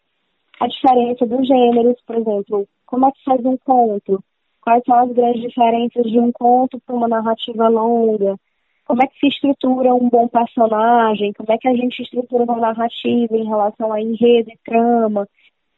a 0.60 0.66
diferença 0.66 1.26
dos 1.26 1.46
gêneros, 1.46 2.00
por 2.06 2.16
exemplo, 2.16 2.68
como 2.86 3.06
é 3.06 3.12
que 3.12 3.24
faz 3.24 3.44
um 3.44 3.56
conto? 3.58 4.22
Quais 4.60 4.82
são 4.84 4.96
as 4.96 5.12
grandes 5.12 5.42
diferenças 5.42 6.04
de 6.10 6.18
um 6.18 6.32
conto 6.32 6.80
para 6.80 6.94
uma 6.94 7.08
narrativa 7.08 7.68
longa? 7.68 8.36
Como 8.84 9.02
é 9.02 9.06
que 9.06 9.18
se 9.18 9.26
estrutura 9.28 9.94
um 9.94 10.08
bom 10.08 10.28
personagem? 10.28 11.32
Como 11.32 11.52
é 11.52 11.58
que 11.58 11.68
a 11.68 11.74
gente 11.74 12.02
estrutura 12.02 12.44
uma 12.44 12.58
narrativa 12.58 13.36
em 13.36 13.44
relação 13.44 13.92
a 13.92 14.00
enredo 14.00 14.50
e 14.50 14.58
trama? 14.64 15.28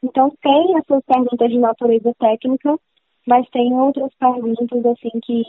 Então, 0.03 0.33
tem 0.43 0.79
essas 0.79 1.03
perguntas 1.05 1.51
de 1.51 1.59
natureza 1.59 2.15
técnica, 2.19 2.79
mas 3.27 3.49
tem 3.51 3.75
outras 3.75 4.15
perguntas, 4.15 4.87
assim, 4.87 5.21
que 5.23 5.43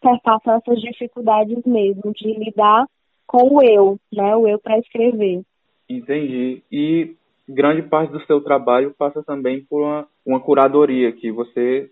perpassam 0.00 0.54
essas 0.54 0.80
dificuldades 0.80 1.64
mesmo, 1.64 2.12
de 2.12 2.32
lidar 2.32 2.86
com 3.26 3.56
o 3.56 3.62
eu, 3.62 3.98
né? 4.12 4.36
O 4.36 4.46
eu 4.46 4.58
para 4.58 4.78
escrever. 4.78 5.42
Entendi. 5.88 6.62
E 6.70 7.16
grande 7.48 7.82
parte 7.82 8.12
do 8.12 8.24
seu 8.26 8.40
trabalho 8.40 8.94
passa 8.96 9.22
também 9.22 9.64
por 9.64 9.82
uma, 9.82 10.06
uma 10.24 10.40
curadoria, 10.40 11.12
que 11.12 11.30
você 11.30 11.90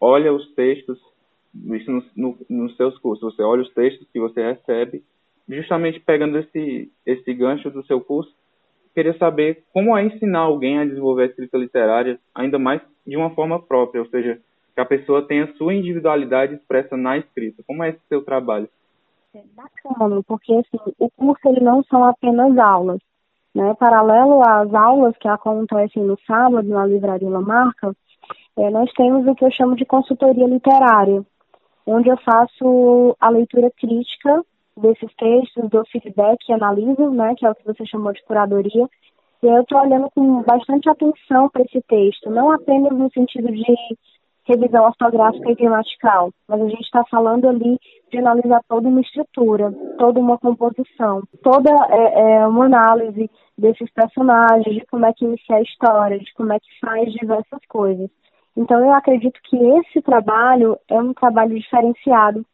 olha 0.00 0.32
os 0.32 0.52
textos, 0.54 0.98
isso 1.54 1.90
no, 1.90 2.04
no, 2.16 2.38
nos 2.48 2.76
seus 2.76 2.98
cursos, 2.98 3.34
você 3.34 3.42
olha 3.42 3.62
os 3.62 3.72
textos 3.72 4.06
que 4.12 4.20
você 4.20 4.42
recebe, 4.42 5.02
justamente 5.48 6.00
pegando 6.00 6.38
esse, 6.38 6.90
esse 7.04 7.34
gancho 7.34 7.70
do 7.70 7.84
seu 7.86 8.00
curso, 8.00 8.32
queria 8.94 9.16
saber 9.18 9.64
como 9.72 9.96
é 9.96 10.04
ensinar 10.04 10.40
alguém 10.40 10.78
a 10.78 10.84
desenvolver 10.84 11.24
a 11.24 11.26
escrita 11.26 11.58
literária, 11.58 12.18
ainda 12.34 12.58
mais 12.58 12.80
de 13.06 13.16
uma 13.16 13.30
forma 13.30 13.60
própria, 13.60 14.00
ou 14.00 14.08
seja, 14.08 14.40
que 14.74 14.80
a 14.80 14.84
pessoa 14.84 15.26
tenha 15.26 15.52
sua 15.54 15.74
individualidade 15.74 16.54
expressa 16.54 16.96
na 16.96 17.18
escrita. 17.18 17.62
Como 17.66 17.82
é 17.82 17.90
esse 17.90 18.00
seu 18.08 18.22
trabalho? 18.24 18.68
É 19.34 19.42
bacana, 19.54 20.22
porque 20.26 20.52
assim, 20.52 20.94
o 20.98 21.10
curso 21.10 21.48
ele 21.48 21.60
não 21.60 21.82
são 21.84 22.04
apenas 22.04 22.56
aulas. 22.56 22.98
Né? 23.54 23.74
Paralelo 23.74 24.42
às 24.42 24.72
aulas 24.74 25.16
que 25.18 25.28
acontecem 25.28 26.02
no 26.02 26.18
sábado 26.26 26.68
na 26.68 26.84
Livraria 26.86 27.30
La 27.30 27.40
Marca, 27.40 27.94
é, 28.56 28.70
nós 28.70 28.90
temos 28.92 29.26
o 29.26 29.34
que 29.34 29.44
eu 29.44 29.50
chamo 29.50 29.76
de 29.76 29.84
consultoria 29.84 30.46
literária. 30.46 31.24
onde 31.86 32.08
eu 32.08 32.16
faço 32.16 33.14
a 33.20 33.28
leitura 33.28 33.70
crítica 33.76 34.42
desses 34.74 35.14
textos, 35.16 35.68
dou 35.68 35.84
feedback 35.86 36.38
e 36.48 36.52
analiso, 36.54 37.10
né, 37.10 37.34
que 37.36 37.44
é 37.44 37.50
o 37.50 37.54
que 37.54 37.64
você 37.64 37.84
chamou 37.84 38.10
de 38.12 38.24
curadoria. 38.24 38.88
E 39.42 39.46
eu 39.46 39.60
estou 39.60 39.78
olhando 39.80 40.08
com 40.14 40.42
bastante 40.42 40.88
atenção 40.88 41.50
para 41.50 41.62
esse 41.62 41.82
texto, 41.82 42.30
não 42.30 42.50
apenas 42.50 42.92
no 42.92 43.10
sentido 43.12 43.52
de 43.52 43.62
revisão 44.46 44.84
ortográfica 44.84 45.50
e 45.50 45.54
gramatical, 45.54 46.30
mas 46.48 46.60
a 46.60 46.68
gente 46.68 46.82
está 46.82 47.02
falando 47.10 47.48
ali 47.48 47.78
de 48.10 48.18
analisar 48.18 48.60
toda 48.68 48.88
uma 48.88 49.00
estrutura, 49.00 49.72
toda 49.98 50.20
uma 50.20 50.38
composição, 50.38 51.22
toda 51.42 51.70
é, 51.90 52.20
é, 52.20 52.46
uma 52.46 52.66
análise 52.66 53.30
desses 53.56 53.90
personagens, 53.92 54.74
de 54.74 54.86
como 54.86 55.06
é 55.06 55.12
que 55.12 55.24
inicia 55.24 55.56
a 55.56 55.62
história, 55.62 56.18
de 56.18 56.32
como 56.34 56.52
é 56.52 56.58
que 56.58 56.78
faz 56.80 57.12
diversas 57.12 57.60
coisas. 57.68 58.10
Então 58.56 58.78
eu 58.80 58.92
acredito 58.92 59.40
que 59.44 59.56
esse 59.56 60.02
trabalho 60.02 60.78
é 60.88 61.00
um 61.00 61.12
trabalho 61.12 61.58
diferenciado, 61.58 62.44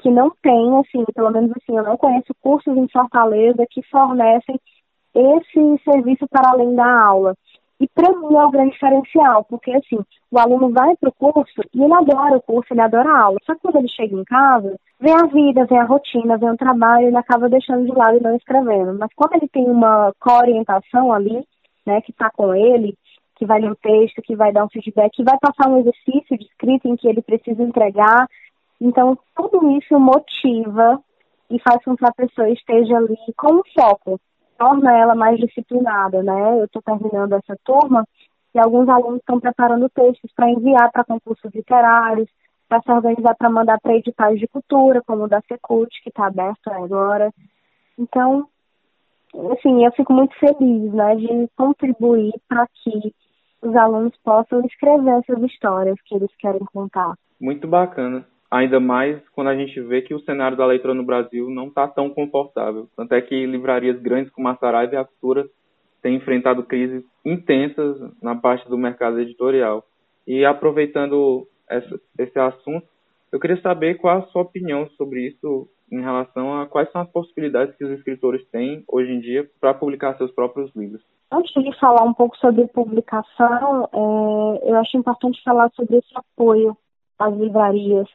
que 0.00 0.10
não 0.10 0.30
tem, 0.42 0.78
assim, 0.78 1.04
pelo 1.14 1.30
menos 1.30 1.50
assim, 1.50 1.76
eu 1.76 1.84
não 1.84 1.96
conheço 1.96 2.32
cursos 2.40 2.76
em 2.76 2.88
Fortaleza 2.88 3.66
que 3.70 3.82
fornecem 3.90 4.58
esse 5.14 5.82
serviço 5.84 6.26
para 6.28 6.50
além 6.50 6.74
da 6.74 7.02
aula. 7.02 7.34
E 7.80 7.86
para 7.88 8.10
mim 8.10 8.34
é 8.34 8.44
o 8.44 8.50
grande 8.50 8.72
diferencial, 8.72 9.44
porque 9.44 9.70
assim, 9.70 9.98
o 10.30 10.38
aluno 10.38 10.70
vai 10.70 10.96
para 10.96 11.10
o 11.10 11.12
curso 11.12 11.62
e 11.72 11.82
ele 11.82 11.92
adora 11.92 12.36
o 12.36 12.42
curso, 12.42 12.72
ele 12.72 12.80
adora 12.80 13.08
a 13.08 13.20
aula. 13.20 13.38
Só 13.44 13.54
que 13.54 13.60
quando 13.60 13.76
ele 13.76 13.88
chega 13.88 14.16
em 14.16 14.24
casa, 14.24 14.76
vem 15.00 15.14
a 15.14 15.26
vida, 15.26 15.64
vem 15.66 15.78
a 15.78 15.84
rotina, 15.84 16.36
vem 16.36 16.50
o 16.50 16.56
trabalho, 16.56 17.06
ele 17.06 17.16
acaba 17.16 17.48
deixando 17.48 17.86
de 17.86 17.96
lado 17.96 18.16
e 18.16 18.22
não 18.22 18.34
escrevendo. 18.34 18.98
Mas 18.98 19.10
quando 19.14 19.34
ele 19.34 19.48
tem 19.48 19.64
uma 19.70 20.12
co-orientação 20.18 21.12
ali, 21.12 21.46
né, 21.86 22.00
que 22.00 22.10
está 22.10 22.30
com 22.30 22.52
ele, 22.52 22.96
que 23.36 23.46
vai 23.46 23.60
ler 23.60 23.70
o 23.70 23.76
texto, 23.76 24.20
que 24.22 24.34
vai 24.34 24.52
dar 24.52 24.64
um 24.64 24.68
feedback, 24.68 25.12
que 25.12 25.22
vai 25.22 25.38
passar 25.40 25.70
um 25.70 25.78
exercício 25.78 26.36
de 26.36 26.44
escrita 26.44 26.88
em 26.88 26.96
que 26.96 27.08
ele 27.08 27.22
precisa 27.22 27.62
entregar. 27.62 28.28
Então, 28.80 29.16
tudo 29.36 29.70
isso 29.78 29.98
motiva 29.98 31.00
e 31.48 31.58
faz 31.60 31.82
com 31.84 31.96
que 31.96 32.04
a 32.04 32.12
pessoa 32.12 32.50
esteja 32.50 32.96
ali 32.96 33.16
com 33.36 33.54
um 33.54 33.62
foco 33.72 34.20
torna 34.58 34.92
ela 34.98 35.14
mais 35.14 35.38
disciplinada, 35.38 36.22
né? 36.22 36.60
Eu 36.60 36.64
estou 36.64 36.82
terminando 36.82 37.32
essa 37.32 37.56
turma 37.64 38.06
e 38.54 38.58
alguns 38.58 38.88
alunos 38.88 39.20
estão 39.20 39.38
preparando 39.40 39.88
textos 39.88 40.30
para 40.34 40.50
enviar 40.50 40.90
para 40.90 41.04
concursos 41.04 41.50
literários, 41.54 42.28
para 42.68 42.82
se 42.82 42.90
organizar 42.90 43.34
para 43.36 43.48
mandar 43.48 43.78
para 43.80 43.94
editais 43.94 44.38
de 44.38 44.48
cultura, 44.48 45.02
como 45.06 45.24
o 45.24 45.28
da 45.28 45.40
Secult, 45.42 45.90
que 46.02 46.10
está 46.10 46.26
aberto 46.26 46.68
agora. 46.68 47.32
Então, 47.96 48.46
assim, 49.52 49.84
eu 49.84 49.92
fico 49.92 50.12
muito 50.12 50.34
feliz, 50.38 50.92
né, 50.92 51.16
de 51.16 51.48
contribuir 51.56 52.34
para 52.48 52.66
que 52.66 53.14
os 53.62 53.74
alunos 53.74 54.14
possam 54.22 54.60
escrever 54.66 55.20
essas 55.20 55.42
histórias 55.44 55.96
que 56.04 56.14
eles 56.14 56.30
querem 56.38 56.64
contar. 56.72 57.14
Muito 57.40 57.66
bacana 57.66 58.26
ainda 58.50 58.80
mais 58.80 59.20
quando 59.30 59.48
a 59.48 59.56
gente 59.56 59.80
vê 59.80 60.02
que 60.02 60.14
o 60.14 60.20
cenário 60.20 60.56
da 60.56 60.66
leitura 60.66 60.94
no 60.94 61.04
Brasil 61.04 61.48
não 61.50 61.68
está 61.68 61.86
tão 61.86 62.10
confortável. 62.10 62.88
Tanto 62.96 63.14
é 63.14 63.20
que 63.20 63.46
livrarias 63.46 64.00
grandes 64.00 64.32
como 64.32 64.48
a 64.48 64.56
Saraiva 64.56 64.94
e 64.94 64.98
a 64.98 65.04
Cultura 65.04 65.48
têm 66.02 66.16
enfrentado 66.16 66.62
crises 66.62 67.04
intensas 67.24 67.98
na 68.22 68.34
parte 68.34 68.68
do 68.68 68.78
mercado 68.78 69.20
editorial. 69.20 69.84
E 70.26 70.44
aproveitando 70.44 71.46
essa, 71.68 72.00
esse 72.18 72.38
assunto, 72.38 72.86
eu 73.30 73.38
queria 73.38 73.60
saber 73.60 73.96
qual 73.96 74.18
a 74.18 74.26
sua 74.28 74.42
opinião 74.42 74.88
sobre 74.90 75.26
isso 75.26 75.68
em 75.90 76.00
relação 76.00 76.60
a 76.60 76.66
quais 76.66 76.90
são 76.92 77.00
as 77.00 77.10
possibilidades 77.10 77.74
que 77.76 77.84
os 77.84 77.90
escritores 77.90 78.46
têm 78.50 78.84
hoje 78.88 79.10
em 79.10 79.20
dia 79.20 79.48
para 79.60 79.74
publicar 79.74 80.16
seus 80.16 80.30
próprios 80.32 80.74
livros. 80.74 81.02
Antes 81.30 81.52
de 81.52 81.78
falar 81.78 82.04
um 82.04 82.14
pouco 82.14 82.36
sobre 82.38 82.66
publicação, 82.68 83.88
é, 83.92 84.70
eu 84.70 84.76
acho 84.76 84.96
importante 84.96 85.42
falar 85.42 85.70
sobre 85.74 85.96
esse 85.96 86.12
apoio 86.14 86.76
às 87.18 87.34
livrarias 87.34 88.08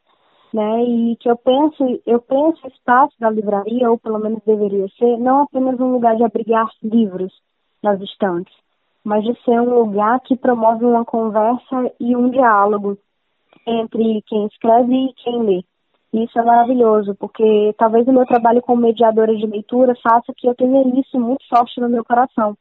né? 0.54 0.84
E 0.84 1.16
que 1.16 1.30
eu 1.30 1.36
penso, 1.36 2.02
eu 2.06 2.22
penso 2.22 2.60
o 2.64 2.70
espaço 2.70 3.16
da 3.20 3.30
livraria, 3.30 3.90
ou 3.90 3.98
pelo 3.98 4.20
menos 4.20 4.40
deveria 4.46 4.88
ser, 5.00 5.18
não 5.18 5.42
apenas 5.42 5.80
um 5.80 5.92
lugar 5.94 6.16
de 6.16 6.24
abrigar 6.24 6.70
livros 6.84 7.34
nas 7.82 8.00
estantes, 8.00 8.54
mas 9.04 9.24
de 9.24 9.34
ser 9.44 9.60
um 9.60 9.80
lugar 9.80 10.20
que 10.22 10.38
promove 10.38 10.86
uma 10.86 11.04
conversa 11.04 11.92
e 12.00 12.16
um 12.16 12.30
diálogo 12.30 12.98
entre 13.66 14.22
quem 14.28 14.46
escreve 14.46 14.94
e 14.94 15.14
quem 15.14 15.42
lê. 15.42 15.64
E 16.14 16.26
isso 16.26 16.38
é 16.38 16.44
maravilhoso, 16.44 17.16
porque 17.16 17.74
talvez 17.78 18.08
o 18.08 18.14
meu 18.14 18.26
trabalho 18.26 18.62
como 18.62 18.84
mediadora 18.84 19.36
de 19.36 19.48
leitura 19.48 19.96
faça 19.96 20.32
que 20.38 20.48
eu 20.48 20.54
tenha 20.54 20.82
isso 21.00 21.20
muito 21.20 21.44
forte 21.50 21.82
no 21.82 21.90
meu 21.90 22.06
coração. 22.06 22.56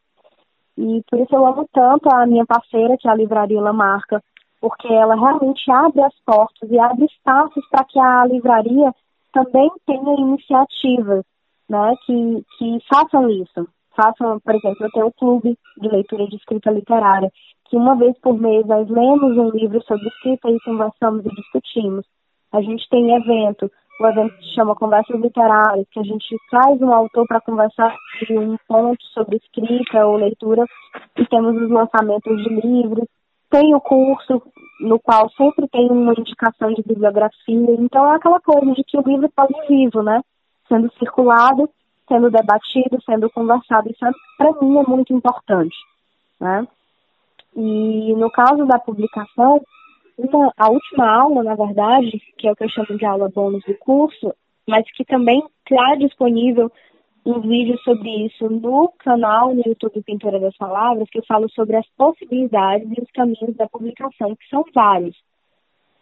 E 0.78 1.02
por 1.11 1.20
isso 1.20 1.35
eu 1.37 1.44
amo 1.44 1.68
tanto 1.70 2.09
a 2.09 2.24
minha 2.26 2.46
parceira, 2.46 2.96
que 2.96 3.07
é 3.07 3.11
a 3.11 3.14
Livraria 3.14 3.61
Lamarca, 3.61 4.22
porque 4.62 4.87
ela 4.87 5.16
realmente 5.16 5.68
abre 5.72 6.01
as 6.05 6.14
portas 6.25 6.70
e 6.70 6.79
abre 6.79 7.05
espaços 7.07 7.68
para 7.68 7.85
que 7.85 7.98
a 7.98 8.25
livraria 8.27 8.94
também 9.33 9.68
tenha 9.85 10.20
iniciativas 10.20 11.25
né, 11.68 11.94
que, 12.07 12.44
que 12.57 12.79
façam 12.88 13.29
isso. 13.29 13.68
Façam, 13.96 14.38
por 14.38 14.55
exemplo, 14.55 14.87
eu 14.87 14.90
tenho 14.92 15.12
clube 15.18 15.59
de 15.79 15.88
leitura 15.88 16.27
de 16.29 16.37
escrita 16.37 16.70
literária, 16.70 17.29
que 17.68 17.77
uma 17.77 17.96
vez 17.96 18.16
por 18.20 18.38
mês 18.38 18.64
nós 18.64 18.88
lemos 18.88 19.37
um 19.37 19.51
livro 19.51 19.83
sobre 19.83 20.07
escrita 20.07 20.48
e 20.48 20.61
conversamos 20.61 21.27
e 21.27 21.29
discutimos. 21.31 22.07
A 22.53 22.62
gente 22.62 22.88
tem 22.88 23.16
evento, 23.16 23.70
o 24.01 24.07
evento 24.07 24.35
se 24.37 24.55
chama 24.55 24.77
Conversas 24.77 25.20
Literárias, 25.20 25.87
que 25.90 25.98
a 25.98 26.05
gente 26.05 26.37
traz 26.51 26.81
um 26.81 26.92
autor 26.92 27.27
para 27.27 27.40
conversar 27.40 27.96
sobre 28.18 28.38
um 28.38 28.57
ponto 28.68 29.03
sobre 29.07 29.37
escrita 29.37 30.07
ou 30.07 30.16
leitura, 30.16 30.64
e 31.16 31.27
temos 31.27 31.61
os 31.61 31.70
lançamentos 31.70 32.42
de 32.44 32.48
livros, 32.48 33.09
tem 33.52 33.74
o 33.74 33.80
curso 33.80 34.42
no 34.80 34.98
qual 34.98 35.30
sempre 35.30 35.68
tem 35.68 35.88
uma 35.90 36.14
indicação 36.16 36.72
de 36.72 36.82
bibliografia, 36.82 37.76
então 37.78 38.10
é 38.10 38.16
aquela 38.16 38.40
coisa 38.40 38.72
de 38.72 38.82
que 38.82 38.96
o 38.96 39.02
livro 39.02 39.26
está 39.26 39.46
vivo, 39.68 40.02
né? 40.02 40.22
Sendo 40.66 40.90
circulado, 40.98 41.68
sendo 42.08 42.30
debatido, 42.30 42.98
sendo 43.04 43.30
conversado. 43.30 43.90
Isso, 43.90 44.04
é, 44.06 44.10
para 44.38 44.52
mim, 44.60 44.78
é 44.78 44.82
muito 44.82 45.12
importante, 45.12 45.76
né? 46.40 46.66
E 47.54 48.14
no 48.14 48.30
caso 48.30 48.64
da 48.64 48.78
publicação, 48.78 49.60
então, 50.18 50.50
a 50.56 50.70
última 50.70 51.06
aula, 51.08 51.42
na 51.42 51.54
verdade, 51.54 52.20
que 52.38 52.48
é 52.48 52.52
o 52.52 52.56
que 52.56 52.64
eu 52.64 52.68
chamo 52.70 52.96
de 52.96 53.04
aula 53.04 53.28
bônus 53.28 53.62
do 53.64 53.74
curso, 53.74 54.34
mas 54.66 54.90
que 54.92 55.04
também 55.04 55.42
está 55.64 55.94
disponível 55.96 56.72
um 57.24 57.40
vídeo 57.40 57.78
sobre 57.85 58.26
isso 58.26 58.48
no 58.50 58.88
canal 58.98 59.54
no 59.54 59.62
YouTube 59.64 60.02
Pintora 60.02 60.40
das 60.40 60.56
Palavras, 60.56 61.08
que 61.08 61.18
eu 61.18 61.24
falo 61.26 61.48
sobre 61.50 61.76
as 61.76 61.87
possibilidades 61.96 62.88
e 62.90 63.00
os 63.00 63.11
caminhos 63.12 63.56
da 63.56 63.68
publicação, 63.68 64.35
que 64.35 64.48
são 64.48 64.64
vários. 64.74 65.16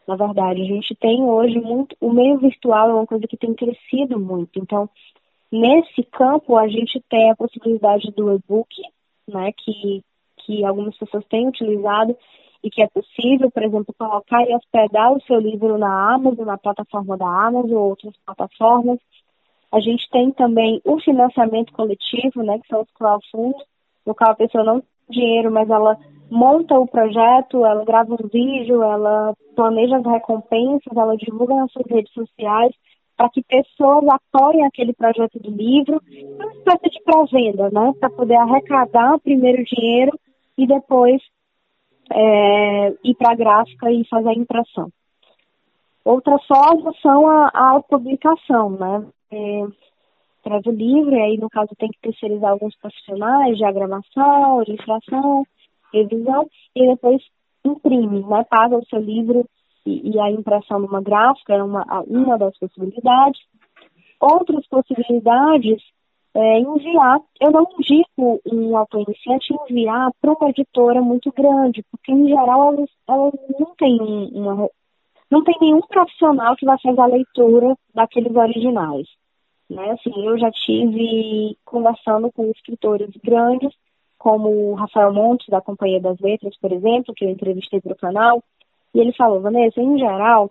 Na 0.09 0.17
verdade, 0.17 0.63
a 0.63 0.65
gente 0.65 0.95
tem 0.97 1.23
hoje 1.23 1.61
muito. 1.61 1.95
O 2.01 2.13
meio 2.13 2.39
virtual 2.39 2.91
é 2.91 2.95
uma 2.95 3.07
coisa 3.07 3.27
que 3.29 3.37
tem 3.37 3.55
crescido 3.55 4.19
muito. 4.19 4.59
Então, 4.59 4.89
nesse 5.53 6.03
campo, 6.11 6.57
a 6.57 6.67
gente 6.69 7.01
tem 7.09 7.31
a 7.31 7.37
possibilidade 7.37 8.11
do 8.13 8.35
e-book, 8.35 8.75
né, 9.29 9.53
que, 9.53 10.03
que 10.39 10.65
algumas 10.65 10.97
pessoas 10.97 11.25
têm 11.27 11.49
utilizado 11.49 12.17
e 12.65 12.71
que 12.71 12.83
é 12.83 12.89
possível, 12.89 13.51
por 13.51 13.63
exemplo, 13.63 13.95
colocar 13.97 14.43
e 14.49 14.55
hospedar 14.55 15.13
o 15.13 15.21
seu 15.23 15.39
livro 15.39 15.79
na 15.79 16.15
Amazon, 16.15 16.47
na 16.47 16.59
plataforma 16.59 17.17
da 17.17 17.27
Amazon 17.27 17.73
ou 17.73 17.91
outras 17.91 18.15
plataformas 18.25 18.99
a 19.73 19.81
gente 19.81 20.09
tem 20.11 20.33
também 20.33 20.81
o 20.85 20.99
financiamento 21.01 21.73
coletivo, 21.73 22.43
né, 22.43 22.59
que 22.59 22.69
são 22.69 22.83
os 22.83 22.91
crowdfunds, 22.93 23.63
no 24.05 24.15
qual 24.15 24.33
a 24.33 24.37
pessoa 24.37 24.65
não 24.65 24.81
tem 24.81 24.89
dinheiro, 25.11 25.51
mas 25.51 25.69
ela 25.69 25.97
monta 26.31 26.79
o 26.79 26.87
projeto, 26.87 27.65
ela 27.65 27.85
grava 27.85 28.15
um 28.15 28.29
vídeo, 28.29 28.83
ela 28.83 29.35
planeja 29.55 29.97
as 29.97 30.05
recompensas, 30.05 30.97
ela 30.97 31.17
divulga 31.17 31.55
nas 31.55 31.73
suas 31.73 31.87
redes 31.87 32.13
sociais 32.13 32.73
para 33.17 33.29
que 33.29 33.43
pessoas 33.43 34.05
apoiem 34.09 34.65
aquele 34.65 34.95
projeto 34.95 35.39
do 35.39 35.51
livro, 35.51 36.01
uma 36.11 36.53
espécie 36.53 36.91
de 36.91 37.03
pré-venda, 37.03 37.69
né, 37.71 37.93
para 38.01 38.09
poder 38.11 38.37
arrecadar 38.37 39.19
primeiro 39.19 39.63
dinheiro 39.65 40.19
e 40.57 40.67
depois 40.67 41.21
é, 42.13 42.95
ir 43.05 43.15
para 43.15 43.33
a 43.33 43.37
gráfica 43.37 43.91
e 43.91 44.07
fazer 44.09 44.31
a 44.31 44.35
impressão. 44.35 44.91
Outra 46.05 46.39
forma 46.49 46.93
são 47.03 47.29
a, 47.29 47.49
a 47.49 47.83
publicação, 47.83 48.71
né? 48.71 49.07
É, 49.31 49.63
livre, 50.47 50.73
livre, 50.73 51.21
aí 51.21 51.37
no 51.39 51.49
caso 51.49 51.71
tem 51.79 51.89
que 51.91 52.01
terceirizar 52.01 52.51
alguns 52.51 52.77
profissionais, 52.77 53.57
diagramação, 53.57 54.63
ilustração, 54.67 55.47
revisão, 55.93 56.47
e 56.75 56.87
depois 56.89 57.23
imprime, 57.65 58.23
né, 58.25 58.45
paga 58.49 58.77
o 58.77 58.87
seu 58.87 59.01
livro 59.01 59.45
e, 59.85 60.11
e 60.11 60.21
a 60.21 60.31
impressão 60.31 60.79
numa 60.79 61.03
gráfica 61.03 61.55
é 61.55 61.63
uma, 61.63 61.85
uma 62.07 62.39
das 62.39 62.57
possibilidades. 62.59 63.41
Outras 64.21 64.67
possibilidades 64.69 65.83
é 66.35 66.59
enviar, 66.61 67.21
eu 67.41 67.51
não 67.51 67.67
indico 67.79 68.41
um 68.47 68.77
autor 68.77 69.03
iniciante 69.03 69.53
enviar 69.69 70.11
para 70.21 70.33
uma 70.33 70.51
editora 70.51 71.01
muito 71.03 71.33
grande, 71.33 71.85
porque 71.91 72.13
em 72.13 72.29
geral 72.29 72.75
elas, 72.75 72.91
elas 73.09 73.33
não 73.59 73.75
têm 73.77 73.99
uma, 74.33 74.69
não 75.31 75.45
tem 75.45 75.57
nenhum 75.61 75.81
profissional 75.83 76.57
que 76.57 76.67
vai 76.67 76.77
fazer 76.83 77.01
a 77.01 77.07
leitura 77.07 77.77
daqueles 77.95 78.35
originais. 78.35 79.07
Né? 79.69 79.93
Assim, 79.93 80.27
eu 80.27 80.37
já 80.39 80.51
tive 80.51 81.57
conversando 81.65 82.31
com 82.33 82.51
escritores 82.51 83.11
grandes, 83.23 83.73
como 84.19 84.49
o 84.51 84.75
Rafael 84.75 85.13
Montes, 85.13 85.49
da 85.49 85.61
Companhia 85.61 86.01
das 86.01 86.19
Letras, 86.19 86.57
por 86.59 86.73
exemplo, 86.73 87.15
que 87.15 87.25
eu 87.25 87.31
entrevistei 87.31 87.81
para 87.81 87.93
o 87.93 87.99
canal, 87.99 88.43
e 88.93 89.01
ele 89.01 89.13
falou, 89.13 89.41
Vanessa, 89.41 89.81
em 89.81 89.97
geral, 89.99 90.51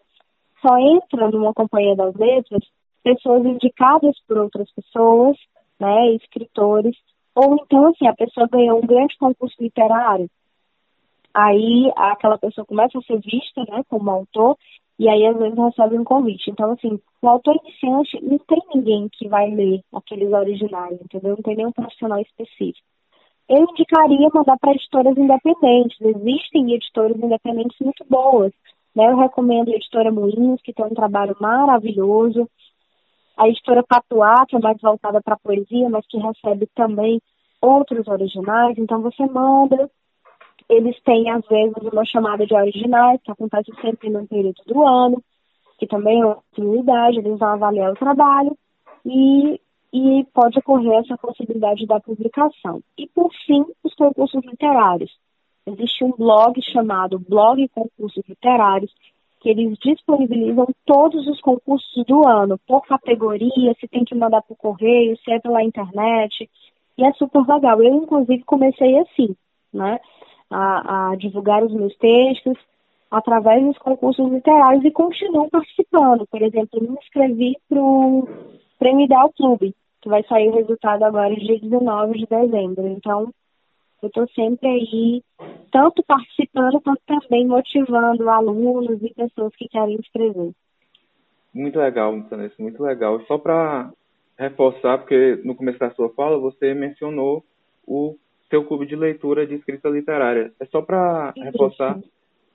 só 0.62 0.78
entra 0.78 1.30
numa 1.30 1.54
companhia 1.54 1.96
das 1.96 2.16
letras 2.16 2.64
pessoas 3.04 3.46
indicadas 3.46 4.16
por 4.28 4.38
outras 4.38 4.72
pessoas, 4.72 5.38
né, 5.80 6.14
escritores, 6.16 6.96
ou 7.36 7.56
então, 7.56 7.88
assim, 7.88 8.08
a 8.08 8.16
pessoa 8.16 8.48
ganhou 8.52 8.80
um 8.80 8.88
grande 8.88 9.18
concurso 9.18 9.56
literário, 9.60 10.30
aí 11.40 11.92
aquela 11.96 12.38
pessoa 12.38 12.66
começa 12.66 12.98
a 12.98 13.02
ser 13.02 13.20
vista, 13.20 13.64
né, 13.70 13.84
como 13.90 14.10
autor, 14.10 14.58
e 14.98 15.08
aí 15.08 15.26
às 15.26 15.38
vezes 15.38 15.58
recebe 15.58 15.98
um 15.98 16.04
convite. 16.04 16.50
Então, 16.52 16.72
assim, 16.72 17.00
o 17.22 17.30
autor 17.30 17.56
iniciante 17.64 18.22
não 18.22 18.38
tem 18.40 18.62
ninguém 18.74 19.10
que 19.14 19.28
vai 19.30 19.50
ler 19.50 19.82
aqueles 19.94 20.32
originais, 20.32 21.00
entendeu? 21.02 21.36
Não 21.36 21.44
tem 21.44 21.56
nenhum 21.56 21.72
profissional 21.72 22.20
específico. 22.20 22.86
Eu 23.48 23.64
indicaria 23.64 24.30
mandar 24.34 24.58
para 24.60 24.74
editoras 24.74 25.18
independentes. 25.18 26.00
Existem 26.02 26.74
editoras 26.74 27.18
independentes 27.18 27.78
muito 27.80 28.06
boas. 28.08 28.52
Né? 28.96 29.10
Eu 29.10 29.18
recomendo 29.18 29.70
a 29.70 29.76
editora 29.76 30.12
Moinhos, 30.12 30.62
que 30.62 30.74
tem 30.74 30.86
um 30.86 30.94
trabalho 30.94 31.36
maravilhoso. 31.40 32.48
A 33.38 33.48
editora 33.48 33.84
Patuá, 33.84 34.46
que 34.48 34.56
é 34.56 34.60
mais 34.60 34.80
voltada 34.82 35.22
para 35.22 35.38
poesia, 35.38 35.90
mas 35.90 36.06
que 36.08 36.20
recebe 36.20 36.68
também 36.76 37.22
outros 37.62 38.08
originais. 38.08 38.78
Então 38.78 39.02
você 39.02 39.26
manda, 39.26 39.90
eles 40.70 40.96
têm, 41.02 41.30
às 41.32 41.46
vezes, 41.48 41.76
uma 41.92 42.06
chamada 42.06 42.46
de 42.46 42.54
originais, 42.54 43.20
que 43.24 43.32
acontece 43.32 43.72
sempre 43.82 44.10
no 44.10 44.28
período 44.28 44.62
do 44.68 44.86
ano, 44.86 45.24
que 45.80 45.88
também 45.88 46.22
é 46.22 46.26
uma 46.26 46.34
oportunidade, 46.34 47.18
eles 47.18 47.40
vão 47.40 47.50
avaliar 47.50 47.92
o 47.92 47.96
trabalho 47.96 48.56
e, 49.06 49.60
e 49.92 50.26
pode 50.34 50.60
ocorrer 50.60 51.00
essa 51.00 51.18
possibilidade 51.18 51.88
da 51.88 52.00
publicação. 52.00 52.82
E, 52.98 53.08
por 53.08 53.32
fim, 53.46 53.66
os 53.84 53.94
concursos 53.96 54.44
literários. 54.46 55.12
Existe 55.66 56.04
um 56.04 56.12
blog 56.12 56.62
chamado 56.62 57.20
Blog 57.20 57.68
Concursos 57.70 58.24
Literários, 58.28 58.94
que 59.40 59.50
eles 59.50 59.78
disponibilizam 59.80 60.68
todos 60.86 61.26
os 61.28 61.40
concursos 61.42 62.06
do 62.06 62.28
ano, 62.28 62.60
por 62.68 62.86
categoria, 62.86 63.74
se 63.80 63.88
tem 63.88 64.04
que 64.04 64.14
mandar 64.14 64.42
por 64.42 64.58
correio, 64.58 65.18
se 65.18 65.32
é 65.32 65.40
pela 65.40 65.64
internet, 65.64 66.50
e 66.98 67.06
é 67.06 67.14
super 67.14 67.42
legal. 67.48 67.82
Eu, 67.82 67.96
inclusive, 67.96 68.44
comecei 68.44 69.00
assim, 69.00 69.36
né? 69.74 70.00
A, 70.50 71.12
a 71.12 71.16
divulgar 71.16 71.64
os 71.64 71.74
meus 71.74 71.96
textos 71.98 72.58
através 73.12 73.64
dos 73.66 73.78
concursos 73.78 74.32
literários 74.32 74.86
e 74.86 74.92
continuo 74.92 75.50
participando. 75.50 76.28
Por 76.28 76.42
exemplo, 76.42 76.82
me 76.82 76.98
inscrevi 77.02 77.56
para 77.68 77.82
o 77.82 78.28
Prêmio 78.78 79.06
Ideal 79.06 79.32
Clube, 79.34 79.76
que 80.02 80.10
vai 80.10 80.24
sair 80.24 80.50
o 80.50 80.56
resultado 80.56 81.04
agora 81.04 81.36
dia 81.36 81.60
19 81.60 82.20
de 82.20 82.26
dezembro. 82.28 82.88
Então, 82.88 83.34
eu 84.02 84.08
estou 84.08 84.28
sempre 84.30 84.68
aí, 84.68 85.24
tanto 85.72 86.04
participando, 86.04 86.80
quanto 86.82 87.02
também 87.06 87.46
motivando 87.46 88.30
alunos 88.30 89.02
e 89.02 89.14
pessoas 89.14 89.54
que 89.56 89.68
querem 89.68 89.96
escrever. 89.96 90.52
Muito 91.54 91.80
legal, 91.80 92.16
Vanessa, 92.30 92.56
muito 92.60 92.82
legal. 92.82 93.20
Só 93.26 93.38
para 93.38 93.92
reforçar, 94.38 95.00
porque 95.00 95.42
no 95.44 95.56
começo 95.56 95.80
da 95.80 95.92
sua 95.92 96.10
fala 96.10 96.38
você 96.38 96.74
mencionou 96.74 97.44
o 97.86 98.16
seu 98.50 98.66
clube 98.66 98.86
de 98.86 98.96
leitura 98.96 99.46
de 99.46 99.56
escrita 99.56 99.90
literária. 99.90 100.52
É 100.60 100.66
só 100.66 100.82
para 100.82 101.32
reforçar 101.38 102.00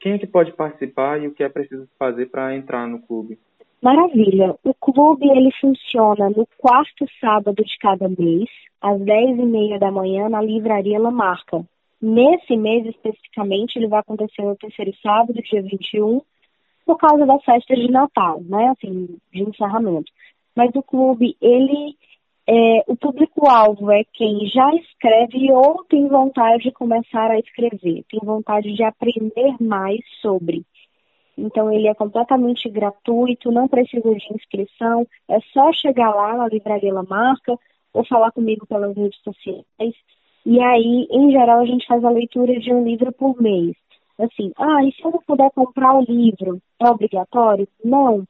quem 0.00 0.12
é 0.12 0.18
que 0.18 0.26
pode 0.26 0.52
participar 0.52 1.20
e 1.22 1.28
o 1.28 1.33
que 1.33 1.42
é 1.42 1.48
preciso 1.48 1.88
fazer 1.98 2.26
para 2.26 2.54
entrar 2.54 2.87
no 2.87 3.00
clube. 3.00 3.38
Maravilha. 3.80 4.57
O 4.64 4.74
clube 4.74 5.28
ele 5.28 5.50
funciona 5.61 6.30
no 6.30 6.46
quarto 6.59 7.07
sábado 7.20 7.62
de 7.62 7.78
cada 7.78 8.09
mês, 8.09 8.48
às 8.80 8.98
10 9.00 9.38
e 9.38 9.44
meia 9.44 9.78
da 9.78 9.90
manhã, 9.90 10.28
na 10.28 10.40
Livraria 10.40 10.98
Lamarca. 10.98 11.64
Nesse 12.00 12.57
mês 12.57 12.87
especificamente, 12.87 13.76
ele 13.76 13.88
vai 13.88 14.00
acontecer 14.00 14.42
no 14.42 14.57
terceiro 14.57 14.92
sábado, 15.02 15.35
dia 15.35 15.62
21, 15.62 16.20
por 16.85 16.98
causa 16.98 17.24
das 17.24 17.42
festas 17.44 17.78
de 17.78 17.90
Natal, 17.90 18.42
né? 18.42 18.68
Assim, 18.68 19.18
de 19.33 19.42
encerramento. 19.42 20.11
Mas 20.57 20.70
o 20.74 20.83
clube, 20.83 21.37
ele 21.40 21.94
é, 22.46 22.85
o 22.87 22.96
público-alvo 22.96 23.90
é 23.90 24.04
quem 24.12 24.46
já 24.46 24.70
escreve 24.74 25.50
ou 25.50 25.85
tem 25.85 26.07
vontade 26.09 26.64
de 26.64 26.72
começar 26.72 27.30
a 27.30 27.38
escrever, 27.38 28.04
tem 28.11 28.20
vontade 28.22 28.74
de 28.74 28.83
aprender 28.85 29.57
mais 29.61 30.00
sobre. 30.20 30.62
Então, 31.37 31.72
ele 31.72 31.88
é 31.88 31.94
completamente 31.94 32.68
gratuito, 32.68 33.50
não 33.50 33.66
precisa 33.66 34.14
de 34.14 34.35
inscrição, 34.35 35.07
é 35.28 35.40
só 35.52 35.72
chegar 35.72 36.14
lá 36.14 36.37
na 36.37 36.48
Livraria 36.48 36.92
La 36.92 37.02
Marca 37.02 37.59
ou 37.92 38.07
falar 38.07 38.30
comigo 38.30 38.66
pelas 38.66 38.94
redes 38.94 39.20
sociais. 39.22 39.94
E 40.46 40.61
aí, 40.61 41.09
em 41.11 41.30
geral, 41.33 41.61
a 41.61 41.66
gente 41.66 41.87
faz 41.87 42.04
a 42.04 42.11
leitura 42.11 42.61
de 42.61 42.72
um 42.72 42.85
livro 42.85 43.11
por 43.12 43.40
mês. 43.40 43.74
Assim, 44.18 44.52
ah, 44.59 44.85
e 44.85 44.92
se 44.92 45.02
eu 45.02 45.11
não 45.11 45.20
puder 45.26 45.50
comprar 45.52 45.94
o 45.94 46.04
livro, 46.04 46.61
é 46.78 46.88
obrigatório? 46.88 47.66
Não. 47.83 48.24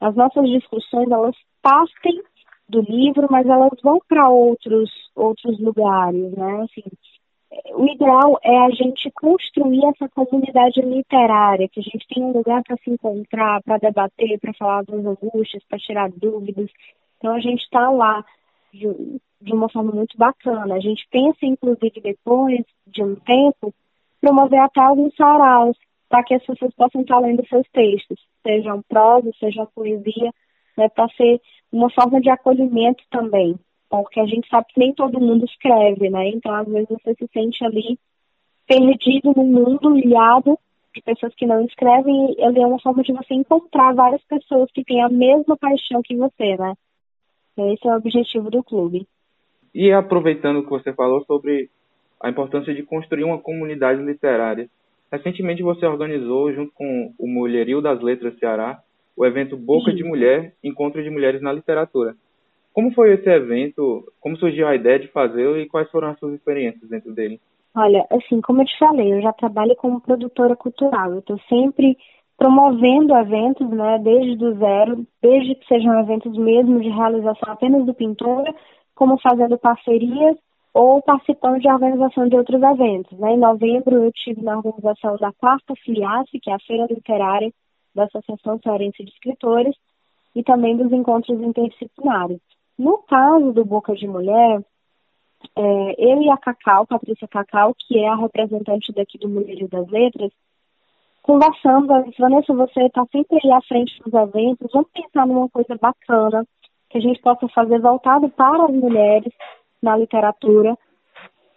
As 0.00 0.14
nossas 0.14 0.48
discussões, 0.48 1.10
elas 1.10 1.36
partem 1.60 2.22
do 2.70 2.80
livro, 2.82 3.26
mas 3.30 3.46
elas 3.46 3.72
vão 3.82 4.00
para 4.08 4.28
outros, 4.28 4.90
outros 5.14 5.58
lugares, 5.60 6.32
né? 6.32 6.62
Assim, 6.62 6.84
o 7.74 7.84
ideal 7.84 8.38
é 8.44 8.56
a 8.58 8.70
gente 8.70 9.10
construir 9.10 9.84
essa 9.86 10.08
comunidade 10.10 10.80
literária, 10.80 11.68
que 11.68 11.80
a 11.80 11.82
gente 11.82 12.06
tem 12.08 12.22
um 12.22 12.32
lugar 12.32 12.62
para 12.62 12.76
se 12.76 12.90
encontrar, 12.90 13.60
para 13.62 13.78
debater, 13.78 14.38
para 14.38 14.54
falar 14.54 14.84
das 14.84 15.04
angústias, 15.04 15.64
para 15.68 15.78
tirar 15.78 16.10
dúvidas. 16.10 16.70
Então 17.18 17.34
a 17.34 17.40
gente 17.40 17.62
está 17.62 17.90
lá 17.90 18.24
de, 18.72 18.86
de, 19.42 19.52
uma 19.52 19.68
forma 19.68 19.92
muito 19.92 20.16
bacana. 20.16 20.76
A 20.76 20.80
gente 20.80 21.06
pensa, 21.10 21.38
inclusive, 21.42 22.00
depois 22.00 22.64
de 22.86 23.02
um 23.02 23.16
tempo, 23.16 23.74
promover 24.20 24.60
até 24.60 24.80
alguns 24.80 25.14
saraus, 25.16 25.76
para 26.08 26.22
que 26.22 26.34
as 26.34 26.44
pessoas 26.44 26.72
possam 26.74 27.00
estar 27.02 27.18
lendo 27.18 27.46
seus 27.48 27.66
textos, 27.72 28.20
sejam 28.42 28.82
prosa, 28.88 29.30
seja 29.40 29.66
poesia, 29.74 30.30
né, 30.76 30.88
para 30.88 31.08
ser 31.10 31.40
uma 31.72 31.90
forma 31.90 32.20
de 32.20 32.30
acolhimento 32.30 33.02
também, 33.10 33.58
porque 33.88 34.20
a 34.20 34.26
gente 34.26 34.48
sabe 34.48 34.66
que 34.72 34.80
nem 34.80 34.92
todo 34.92 35.20
mundo 35.20 35.44
escreve, 35.44 36.10
né? 36.10 36.28
Então, 36.28 36.54
às 36.54 36.66
vezes, 36.66 36.88
você 36.88 37.14
se 37.14 37.28
sente 37.32 37.64
ali 37.64 37.98
perdido 38.66 39.32
no 39.34 39.44
mundo, 39.44 39.96
ilhado 39.96 40.58
de 40.94 41.02
pessoas 41.02 41.34
que 41.34 41.46
não 41.46 41.64
escrevem, 41.64 42.34
e 42.38 42.42
é 42.42 42.66
uma 42.66 42.80
forma 42.80 43.02
de 43.02 43.12
você 43.12 43.34
encontrar 43.34 43.94
várias 43.94 44.22
pessoas 44.24 44.70
que 44.72 44.84
têm 44.84 45.02
a 45.02 45.08
mesma 45.08 45.56
paixão 45.56 46.02
que 46.02 46.16
você, 46.16 46.56
né? 46.56 46.74
Esse 47.56 47.86
é 47.86 47.92
o 47.92 47.96
objetivo 47.96 48.50
do 48.50 48.62
clube. 48.62 49.06
E 49.74 49.92
aproveitando 49.92 50.62
que 50.62 50.70
você 50.70 50.92
falou 50.92 51.24
sobre 51.24 51.70
a 52.20 52.28
importância 52.28 52.74
de 52.74 52.82
construir 52.82 53.24
uma 53.24 53.38
comunidade 53.38 54.02
literária, 54.02 54.68
recentemente 55.12 55.62
você 55.62 55.86
organizou, 55.86 56.52
junto 56.52 56.72
com 56.72 57.12
o 57.18 57.28
Mulherio 57.28 57.80
das 57.80 58.00
Letras 58.00 58.38
Ceará, 58.38 58.82
o 59.16 59.26
evento 59.26 59.56
Boca 59.56 59.90
Sim. 59.90 59.96
de 59.96 60.04
Mulher, 60.04 60.54
Encontro 60.62 61.02
de 61.02 61.10
Mulheres 61.10 61.42
na 61.42 61.52
Literatura. 61.52 62.14
Como 62.72 62.92
foi 62.92 63.12
esse 63.14 63.28
evento? 63.28 64.04
Como 64.20 64.36
surgiu 64.36 64.66
a 64.66 64.74
ideia 64.74 64.98
de 64.98 65.08
fazê-lo 65.08 65.58
e 65.58 65.68
quais 65.68 65.90
foram 65.90 66.08
as 66.08 66.18
suas 66.18 66.34
experiências 66.34 66.88
dentro 66.88 67.12
dele? 67.12 67.40
Olha, 67.74 68.06
assim, 68.10 68.40
como 68.40 68.62
eu 68.62 68.66
te 68.66 68.78
falei, 68.78 69.12
eu 69.12 69.22
já 69.22 69.32
trabalho 69.32 69.76
como 69.76 70.00
produtora 70.00 70.56
cultural. 70.56 71.12
Eu 71.12 71.18
estou 71.20 71.38
sempre 71.48 71.96
promovendo 72.36 73.14
eventos, 73.14 73.68
né, 73.68 73.98
desde 73.98 74.42
o 74.42 74.54
zero, 74.54 75.06
desde 75.20 75.54
que 75.56 75.66
sejam 75.66 76.00
eventos 76.00 76.36
mesmo 76.38 76.80
de 76.80 76.88
realização 76.88 77.52
apenas 77.52 77.84
do 77.84 77.92
pintor, 77.92 78.44
como 78.94 79.20
fazendo 79.20 79.58
parcerias 79.58 80.36
ou 80.72 81.02
participando 81.02 81.60
de 81.60 81.68
organização 81.68 82.28
de 82.28 82.36
outros 82.36 82.62
eventos. 82.62 83.18
Né? 83.18 83.34
Em 83.34 83.38
novembro 83.38 84.02
eu 84.02 84.12
tive 84.12 84.42
na 84.42 84.56
organização 84.56 85.16
da 85.16 85.32
quarta 85.32 85.74
Filiace, 85.84 86.40
que 86.40 86.50
é 86.50 86.54
a 86.54 86.60
Feira 86.60 86.86
Literária, 86.88 87.52
da 87.94 88.04
Associação 88.04 88.58
Cearense 88.62 89.04
de 89.04 89.10
Escritores 89.10 89.74
e 90.34 90.42
também 90.42 90.76
dos 90.76 90.92
encontros 90.92 91.40
interdisciplinares. 91.40 92.40
No 92.78 92.98
caso 92.98 93.52
do 93.52 93.64
Boca 93.64 93.94
de 93.94 94.06
Mulher, 94.06 94.64
é, 95.56 95.94
eu 95.98 96.22
e 96.22 96.30
a 96.30 96.36
Cacau, 96.36 96.86
Patrícia 96.86 97.28
Cacau, 97.28 97.74
que 97.74 97.98
é 97.98 98.08
a 98.08 98.16
representante 98.16 98.92
daqui 98.92 99.18
do 99.18 99.28
Mulherio 99.28 99.68
das 99.68 99.88
Letras, 99.88 100.30
conversando, 101.22 101.86
Vanessa, 102.18 102.54
você 102.54 102.84
está 102.84 103.04
sempre 103.12 103.38
aí 103.42 103.52
à 103.52 103.60
frente 103.62 103.98
dos 104.02 104.12
eventos, 104.14 104.70
vamos 104.72 104.88
pensar 104.92 105.26
numa 105.26 105.48
coisa 105.48 105.76
bacana 105.80 106.46
que 106.88 106.98
a 106.98 107.00
gente 107.00 107.20
possa 107.20 107.48
fazer 107.48 107.80
voltado 107.80 108.28
para 108.30 108.64
as 108.64 108.72
mulheres 108.72 109.32
na 109.82 109.96
literatura, 109.96 110.76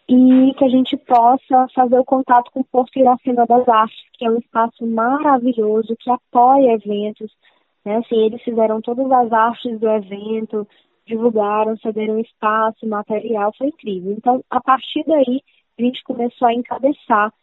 e 0.07 0.53
que 0.57 0.65
a 0.65 0.69
gente 0.69 0.97
possa 0.97 1.67
fazer 1.73 1.97
o 1.97 2.05
contato 2.05 2.51
com 2.51 2.59
o 2.59 2.65
Porto 2.65 2.97
Iracema 2.99 3.45
das 3.45 3.67
Artes, 3.67 3.97
que 4.13 4.25
é 4.25 4.29
um 4.29 4.37
espaço 4.37 4.85
maravilhoso, 4.85 5.95
que 5.99 6.11
apoia 6.11 6.73
eventos. 6.73 7.31
Né? 7.85 7.97
Assim, 7.97 8.25
eles 8.25 8.41
fizeram 8.41 8.81
todas 8.81 9.09
as 9.11 9.31
artes 9.31 9.79
do 9.79 9.89
evento, 9.89 10.67
divulgaram, 11.07 11.77
cederam 11.77 12.19
espaço, 12.19 12.85
material, 12.85 13.53
foi 13.57 13.67
incrível. 13.67 14.13
Então, 14.13 14.43
a 14.49 14.61
partir 14.61 15.03
daí, 15.05 15.41
a 15.79 15.81
gente 15.81 16.03
começou 16.03 16.47
a 16.47 16.53
encabeçar 16.53 17.33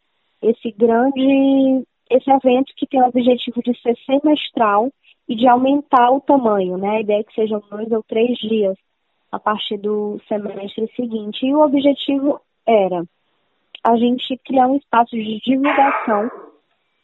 esse 0.42 0.70
grande, 0.72 1.84
esse 2.10 2.30
evento 2.30 2.72
que 2.76 2.86
tem 2.86 3.02
o 3.02 3.08
objetivo 3.08 3.62
de 3.62 3.78
ser 3.80 3.96
semestral 4.04 4.90
e 5.28 5.34
de 5.34 5.46
aumentar 5.46 6.10
o 6.10 6.20
tamanho, 6.20 6.76
né? 6.76 6.96
A 6.96 7.00
ideia 7.00 7.20
é 7.20 7.24
que 7.24 7.34
sejam 7.34 7.62
dois 7.70 7.90
ou 7.90 8.02
três 8.02 8.36
dias 8.38 8.76
a 9.30 9.38
partir 9.38 9.78
do 9.78 10.20
semestre 10.26 10.90
seguinte. 10.96 11.46
E 11.46 11.54
o 11.54 11.60
objetivo 11.60 12.40
era 12.66 13.04
a 13.84 13.96
gente 13.96 14.38
criar 14.44 14.66
um 14.66 14.76
espaço 14.76 15.16
de 15.16 15.40
divulgação 15.40 16.30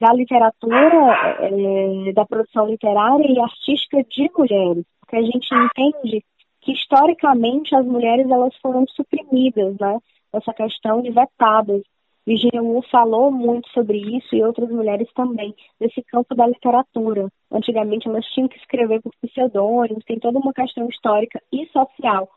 da 0.00 0.12
literatura, 0.12 1.38
é, 1.40 2.12
da 2.12 2.26
produção 2.26 2.66
literária 2.66 3.26
e 3.26 3.40
artística 3.40 4.04
de 4.04 4.30
mulheres, 4.36 4.84
porque 5.00 5.16
a 5.16 5.22
gente 5.22 5.48
entende 5.54 6.22
que 6.60 6.72
historicamente 6.72 7.74
as 7.74 7.86
mulheres 7.86 8.28
elas 8.28 8.54
foram 8.56 8.84
suprimidas, 8.88 9.76
né? 9.78 9.98
Essa 10.32 10.52
questão 10.52 11.00
de 11.00 11.10
vetadas. 11.10 11.82
Virginia 12.26 12.60
Woolf 12.60 12.90
falou 12.90 13.30
muito 13.30 13.68
sobre 13.70 13.98
isso 13.98 14.34
e 14.34 14.42
outras 14.42 14.68
mulheres 14.68 15.08
também, 15.14 15.54
nesse 15.80 16.02
campo 16.02 16.34
da 16.34 16.46
literatura. 16.46 17.28
Antigamente 17.52 18.08
elas 18.08 18.26
tinham 18.26 18.48
que 18.48 18.58
escrever 18.58 19.00
por 19.00 19.12
pseudônimos, 19.22 20.04
tem 20.04 20.18
toda 20.18 20.40
uma 20.40 20.52
questão 20.52 20.88
histórica 20.88 21.40
e 21.52 21.66
social. 21.66 22.28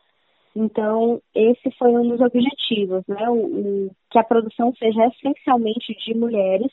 Então, 0.54 1.20
esse 1.34 1.70
foi 1.78 1.90
um 1.90 2.08
dos 2.08 2.20
objetivos, 2.20 3.04
né? 3.06 3.28
O, 3.28 3.86
o 3.86 3.90
que 4.10 4.18
a 4.18 4.24
produção 4.24 4.74
seja 4.74 5.06
essencialmente 5.06 5.94
de 6.04 6.14
mulheres, 6.14 6.70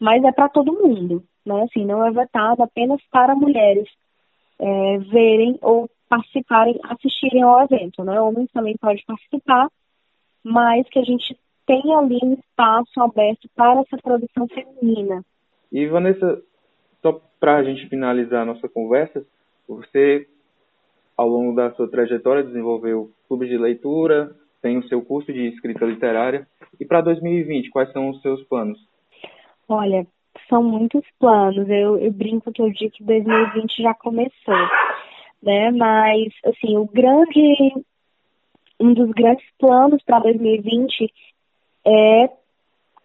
mas 0.00 0.24
é 0.24 0.32
para 0.32 0.48
todo 0.48 0.72
mundo, 0.72 1.22
né? 1.44 1.62
Assim, 1.64 1.84
não 1.84 2.04
é 2.04 2.10
vetado 2.10 2.62
apenas 2.62 3.00
para 3.10 3.34
mulheres 3.34 3.88
é, 4.58 4.98
verem 4.98 5.58
ou 5.60 5.88
participarem, 6.08 6.80
assistirem 6.84 7.42
ao 7.42 7.62
evento, 7.62 8.02
né? 8.02 8.20
Homens 8.20 8.50
também 8.50 8.76
podem 8.80 9.04
participar, 9.06 9.68
mas 10.42 10.88
que 10.88 10.98
a 10.98 11.04
gente 11.04 11.36
tenha 11.66 11.98
ali 11.98 12.18
um 12.22 12.32
espaço 12.32 13.00
aberto 13.00 13.46
para 13.54 13.80
essa 13.80 13.98
produção 13.98 14.48
feminina. 14.48 15.22
E 15.70 15.86
Vanessa, 15.86 16.42
só 17.02 17.20
para 17.38 17.56
a 17.56 17.62
gente 17.62 17.86
finalizar 17.88 18.42
a 18.42 18.46
nossa 18.46 18.66
conversa, 18.68 19.24
você, 19.68 20.26
ao 21.18 21.28
longo 21.28 21.56
da 21.56 21.72
sua 21.72 21.90
trajetória, 21.90 22.44
desenvolveu 22.44 23.10
clubes 23.26 23.48
de 23.48 23.58
leitura, 23.58 24.30
tem 24.62 24.78
o 24.78 24.86
seu 24.86 25.02
curso 25.02 25.32
de 25.32 25.48
escrita 25.48 25.84
literária. 25.84 26.46
E 26.78 26.84
para 26.84 27.00
2020, 27.00 27.70
quais 27.70 27.90
são 27.92 28.08
os 28.10 28.22
seus 28.22 28.40
planos? 28.44 28.78
Olha, 29.68 30.06
são 30.48 30.62
muitos 30.62 31.02
planos. 31.18 31.68
Eu, 31.68 31.98
eu 31.98 32.12
brinco 32.12 32.52
que 32.52 32.62
eu 32.62 32.70
digo 32.70 32.92
que 32.92 33.02
2020 33.02 33.82
já 33.82 33.94
começou, 33.94 34.68
né? 35.42 35.72
Mas, 35.72 36.32
assim, 36.44 36.76
o 36.76 36.86
grande, 36.86 37.84
um 38.78 38.94
dos 38.94 39.10
grandes 39.10 39.44
planos 39.58 40.00
para 40.04 40.20
2020 40.20 41.12
é 41.84 42.30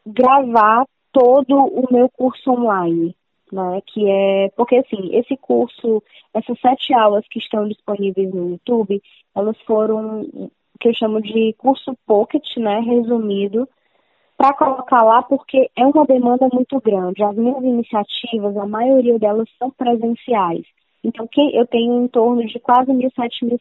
gravar 0.05 0.85
todo 1.11 1.55
o 1.55 1.91
meu 1.91 2.09
curso 2.09 2.51
online, 2.51 3.15
né? 3.53 3.81
Que 3.87 4.09
é 4.09 4.49
porque 4.55 4.77
assim 4.77 5.15
esse 5.15 5.37
curso, 5.37 6.03
essas 6.33 6.59
sete 6.59 6.93
aulas 6.93 7.25
que 7.29 7.39
estão 7.39 7.67
disponíveis 7.67 8.33
no 8.33 8.49
YouTube, 8.49 9.01
elas 9.35 9.57
foram 9.61 10.25
que 10.79 10.89
eu 10.89 10.93
chamo 10.95 11.21
de 11.21 11.53
curso 11.57 11.95
pocket, 12.05 12.43
né? 12.57 12.79
Resumido 12.79 13.67
para 14.37 14.53
colocar 14.53 15.03
lá 15.03 15.21
porque 15.23 15.69
é 15.77 15.85
uma 15.85 16.05
demanda 16.05 16.49
muito 16.51 16.79
grande. 16.81 17.23
As 17.23 17.35
minhas 17.35 17.63
iniciativas, 17.63 18.57
a 18.57 18.65
maioria 18.65 19.17
delas 19.17 19.47
são 19.57 19.71
presenciais. 19.71 20.65
Então, 21.03 21.27
quem, 21.31 21.55
eu 21.55 21.67
tenho 21.67 22.03
em 22.03 22.07
torno 22.07 22.45
de 22.45 22.59
quase 22.59 22.91
mil, 22.93 23.09
sete 23.15 23.45
mil, 23.45 23.59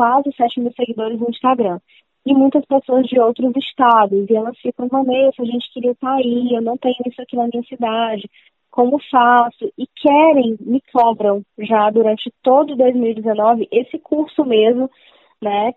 quase 0.00 0.32
7 0.36 0.60
mil 0.60 0.72
seguidores 0.72 1.20
no 1.20 1.28
Instagram. 1.28 1.78
E 2.24 2.34
muitas 2.34 2.64
pessoas 2.64 3.06
de 3.06 3.18
outros 3.18 3.52
estados. 3.56 4.28
E 4.28 4.34
elas 4.34 4.58
ficam, 4.58 4.88
Vanessa, 4.88 5.42
a 5.42 5.44
gente 5.44 5.72
queria 5.72 5.92
estar 5.92 6.14
aí, 6.14 6.54
eu 6.54 6.62
não 6.62 6.76
tenho 6.76 6.96
isso 7.06 7.20
aqui 7.20 7.36
na 7.36 7.48
minha 7.48 7.62
cidade. 7.64 8.28
Como 8.70 9.00
faço? 9.10 9.72
E 9.76 9.86
querem, 9.86 10.56
me 10.60 10.80
cobram 10.92 11.42
já 11.58 11.90
durante 11.90 12.32
todo 12.42 12.76
2019 12.76 13.68
esse 13.70 13.98
curso 13.98 14.44
mesmo, 14.44 14.90
né? 15.40 15.74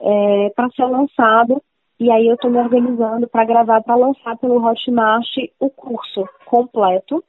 É, 0.00 0.50
para 0.50 0.70
ser 0.70 0.84
lançado 0.84 1.62
e 2.00 2.10
aí 2.10 2.26
eu 2.28 2.34
estou 2.34 2.50
me 2.50 2.56
organizando 2.56 3.28
para 3.28 3.44
gravar, 3.44 3.82
para 3.82 3.94
lançar 3.94 4.34
pelo 4.38 4.64
Hotmart 4.64 5.28
o 5.60 5.68
curso 5.68 6.26
completo. 6.46 7.22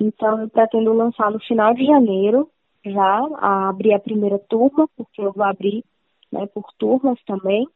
Então 0.00 0.40
eu 0.40 0.48
pretendo 0.48 0.94
lançar 0.94 1.30
no 1.30 1.38
final 1.40 1.74
de 1.74 1.84
janeiro, 1.84 2.48
já 2.82 3.20
a 3.36 3.68
abrir 3.68 3.92
a 3.92 4.00
primeira 4.00 4.38
turma, 4.38 4.88
porque 4.96 5.20
eu 5.20 5.30
vou 5.30 5.44
abrir 5.44 5.84
né, 6.32 6.46
por 6.46 6.72
turmas 6.78 7.22
também. 7.26 7.68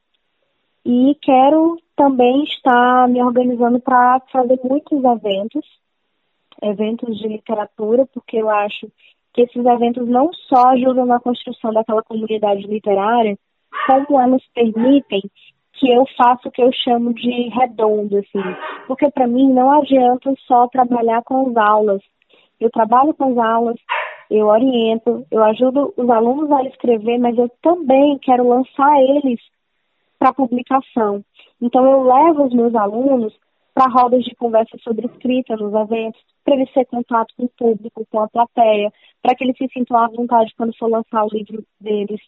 E 0.86 1.14
quero 1.20 1.76
também 1.94 2.44
estar 2.44 3.06
me 3.10 3.22
organizando 3.22 3.78
para 3.78 4.18
fazer 4.32 4.58
muitos 4.64 5.04
eventos, 5.04 5.66
eventos 6.62 7.18
de 7.18 7.29
literatura, 7.29 8.07
porque 8.12 8.37
eu 8.37 8.48
acho 8.48 8.90
que 9.35 9.42
esses 9.42 9.64
eventos 9.64 10.07
não 10.09 10.31
só 10.33 10.68
ajudam 10.68 11.07
na 11.07 11.18
construção 11.18 11.72
daquela 11.72 12.03
comunidade 12.03 12.62
literária, 12.62 13.37
como 13.87 14.20
elas 14.20 14.42
permitem 14.55 15.22
que 15.72 15.90
eu 15.90 16.05
faço 16.16 16.48
o 16.48 16.51
que 16.51 16.62
eu 16.62 16.70
chamo 16.72 17.14
de 17.14 17.48
redondo, 17.48 18.18
assim. 18.18 18.57
Porque 18.87 19.11
para 19.11 19.27
mim 19.27 19.53
não 19.53 19.70
adianta 19.72 20.33
só 20.46 20.68
trabalhar 20.68 21.22
com 21.25 21.48
as 21.48 21.57
aulas. 21.57 22.03
Eu 22.61 22.70
trabalho 22.70 23.14
com 23.14 23.33
as 23.33 23.38
aulas, 23.38 23.77
eu 24.31 24.46
oriento, 24.46 25.27
eu 25.31 25.42
ajudo 25.42 25.92
os 25.96 26.09
alunos 26.09 26.51
a 26.53 26.62
escrever, 26.64 27.18
mas 27.18 27.37
eu 27.37 27.51
também 27.61 28.18
quero 28.18 28.48
lançar 28.48 29.01
eles 29.01 29.40
para 30.18 30.33
publicação. 30.33 31.25
Então 31.61 31.85
eu 31.90 32.03
levo 32.03 32.44
os 32.44 32.55
meus 32.55 32.75
alunos 32.75 33.35
para 33.74 33.90
rodas 33.90 34.22
de 34.24 34.35
conversa 34.35 34.76
sobre 34.82 35.06
escrita 35.06 35.56
nos 35.56 35.72
eventos, 35.72 36.20
para 36.44 36.54
eles 36.54 36.72
terem 36.72 36.87
contato 36.87 37.35
com 37.37 37.44
o 37.44 37.48
público, 37.48 38.06
com 38.11 38.20
a 38.20 38.28
plateia, 38.28 38.92
para 39.22 39.35
que 39.35 39.44
eles 39.44 39.56
se 39.56 39.68
sintam 39.72 39.96
à 39.96 40.08
vontade 40.08 40.52
quando 40.56 40.76
for 40.76 40.90
lançar 40.90 41.24
o 41.24 41.28
livro 41.28 41.64
deles. 41.80 42.20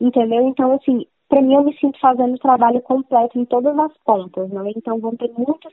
Entendeu? 0.00 0.48
Então, 0.48 0.74
assim, 0.74 1.06
para 1.28 1.42
mim 1.42 1.54
eu 1.54 1.64
me 1.64 1.76
sinto 1.78 1.98
fazendo 2.00 2.34
o 2.34 2.38
trabalho 2.38 2.80
completo 2.82 3.38
em 3.38 3.44
todas 3.44 3.78
as 3.78 3.92
pontas, 4.04 4.48
né? 4.50 4.72
Então 4.76 4.98
vão 4.98 5.16
ter 5.16 5.30
muitos, 5.36 5.72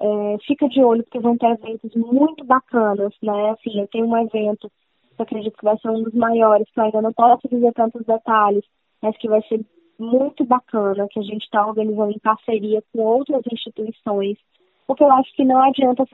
é, 0.00 0.36
fica 0.46 0.68
de 0.68 0.82
olho 0.82 1.04
porque 1.04 1.18
vão 1.18 1.36
ter 1.36 1.50
eventos 1.50 1.94
muito 1.94 2.44
bacanas, 2.44 3.14
né? 3.22 3.50
Assim, 3.50 3.80
eu 3.80 3.88
tenho 3.88 4.06
um 4.06 4.16
evento 4.16 4.70
eu 5.18 5.24
acredito 5.24 5.58
que 5.58 5.64
vai 5.64 5.76
ser 5.78 5.90
um 5.90 6.04
dos 6.04 6.14
maiores, 6.14 6.70
que 6.70 6.78
eu 6.78 6.84
ainda 6.84 7.02
não 7.02 7.12
posso 7.12 7.48
dizer 7.48 7.72
tantos 7.72 8.06
detalhes, 8.06 8.64
mas 9.02 9.16
que 9.16 9.28
vai 9.28 9.42
ser 9.42 9.60
muito 9.98 10.44
bacana, 10.44 11.08
que 11.10 11.18
a 11.18 11.22
gente 11.22 11.42
está 11.42 11.66
organizando 11.66 12.12
em 12.12 12.18
parceria 12.18 12.82
com 12.92 13.00
outras 13.00 13.42
instituições, 13.50 14.38
porque 14.86 15.02
eu 15.02 15.12
acho 15.12 15.34
que 15.34 15.44
não 15.44 15.60
adianta 15.62 16.04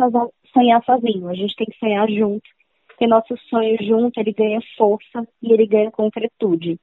sonhar 0.52 0.82
sozinho, 0.84 1.28
a 1.28 1.34
gente 1.34 1.54
tem 1.56 1.66
que 1.66 1.78
sonhar 1.78 2.08
junto, 2.08 2.48
porque 2.88 3.06
nosso 3.06 3.36
sonho 3.48 3.76
junto 3.82 4.18
ele 4.18 4.32
ganha 4.32 4.60
força 4.76 5.28
e 5.42 5.52
ele 5.52 5.66
ganha 5.66 5.90
concretude. 5.90 6.78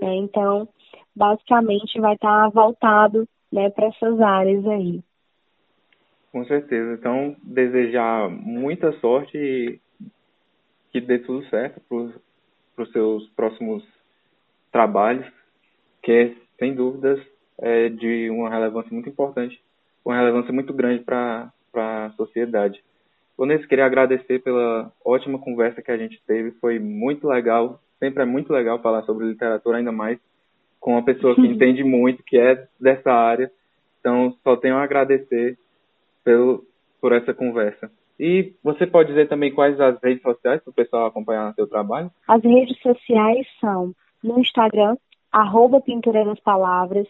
Né? 0.00 0.16
Então, 0.16 0.68
basicamente 1.14 2.00
vai 2.00 2.14
estar 2.14 2.50
voltado 2.50 3.26
né, 3.50 3.70
para 3.70 3.86
essas 3.86 4.20
áreas 4.20 4.66
aí. 4.66 5.00
Com 6.30 6.44
certeza. 6.44 6.92
Então, 6.92 7.34
desejar 7.42 8.28
muita 8.28 8.92
sorte 9.00 9.38
e 9.38 9.80
que 10.92 11.00
dê 11.00 11.18
tudo 11.18 11.46
certo 11.48 11.80
para 11.88 12.84
os 12.84 12.92
seus 12.92 13.28
próximos 13.30 13.82
trabalhos, 14.70 15.26
que, 16.06 16.36
sem 16.56 16.72
dúvidas, 16.72 17.20
é 17.58 17.88
de 17.88 18.30
uma 18.30 18.48
relevância 18.48 18.92
muito 18.92 19.08
importante, 19.08 19.60
uma 20.04 20.16
relevância 20.16 20.52
muito 20.52 20.72
grande 20.72 21.02
para 21.02 21.50
a 21.74 22.10
sociedade. 22.16 22.80
Vanessa, 23.36 23.66
queria 23.66 23.84
agradecer 23.84 24.38
pela 24.38 24.92
ótima 25.04 25.36
conversa 25.36 25.82
que 25.82 25.90
a 25.90 25.96
gente 25.96 26.22
teve, 26.24 26.52
foi 26.60 26.78
muito 26.78 27.26
legal, 27.26 27.80
sempre 27.98 28.22
é 28.22 28.26
muito 28.26 28.52
legal 28.52 28.80
falar 28.80 29.02
sobre 29.02 29.26
literatura, 29.26 29.78
ainda 29.78 29.90
mais 29.90 30.16
com 30.78 30.92
uma 30.92 31.04
pessoa 31.04 31.34
que 31.34 31.42
entende 31.44 31.82
muito, 31.82 32.22
que 32.22 32.38
é 32.38 32.68
dessa 32.80 33.10
área. 33.12 33.50
Então, 33.98 34.32
só 34.44 34.56
tenho 34.56 34.76
a 34.76 34.84
agradecer 34.84 35.58
pelo, 36.22 36.64
por 37.00 37.12
essa 37.12 37.34
conversa. 37.34 37.90
E 38.18 38.52
você 38.62 38.86
pode 38.86 39.08
dizer 39.08 39.28
também 39.28 39.52
quais 39.52 39.78
as 39.80 40.00
redes 40.00 40.22
sociais 40.22 40.62
para 40.62 40.70
o 40.70 40.74
pessoal 40.74 41.06
acompanhar 41.06 41.50
o 41.50 41.54
seu 41.54 41.66
trabalho? 41.66 42.12
As 42.28 42.42
redes 42.44 42.78
sociais 42.80 43.44
são 43.60 43.92
no 44.22 44.38
Instagram, 44.38 44.96
arroba 45.36 45.82
Pintura 45.82 46.24
das 46.24 46.40
Palavras. 46.40 47.06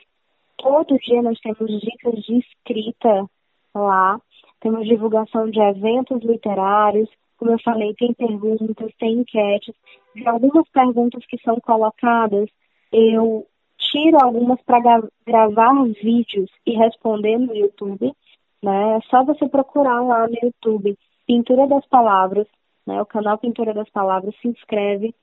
Todo 0.58 0.98
dia 0.98 1.22
nós 1.22 1.38
temos 1.38 1.80
dicas 1.80 2.14
de 2.24 2.38
escrita 2.38 3.24
lá. 3.72 4.20
Temos 4.60 4.84
divulgação 4.88 5.48
de 5.48 5.60
eventos 5.60 6.24
literários. 6.24 7.08
Como 7.38 7.52
eu 7.52 7.58
falei, 7.60 7.94
tem 7.94 8.12
perguntas, 8.14 8.92
tem 8.98 9.20
enquetes. 9.20 9.74
De 10.12 10.26
algumas 10.26 10.68
perguntas 10.70 11.24
que 11.26 11.38
são 11.38 11.60
colocadas, 11.60 12.48
eu 12.90 13.46
tiro 13.78 14.18
algumas 14.20 14.60
para 14.62 15.02
gravar 15.24 15.84
vídeos 16.02 16.50
e 16.66 16.72
responder 16.72 17.38
no 17.38 17.54
YouTube, 17.54 18.12
né? 18.60 18.96
É 18.96 19.00
só 19.08 19.22
você 19.22 19.48
procurar 19.48 20.00
lá 20.00 20.26
no 20.26 20.34
YouTube 20.42 20.98
Pintura 21.28 21.68
das 21.68 21.86
Palavras, 21.86 22.48
né? 22.84 23.00
O 23.00 23.06
canal 23.06 23.38
Pintura 23.38 23.72
das 23.72 23.88
Palavras, 23.90 24.34
se 24.40 24.48
inscreve, 24.48 25.14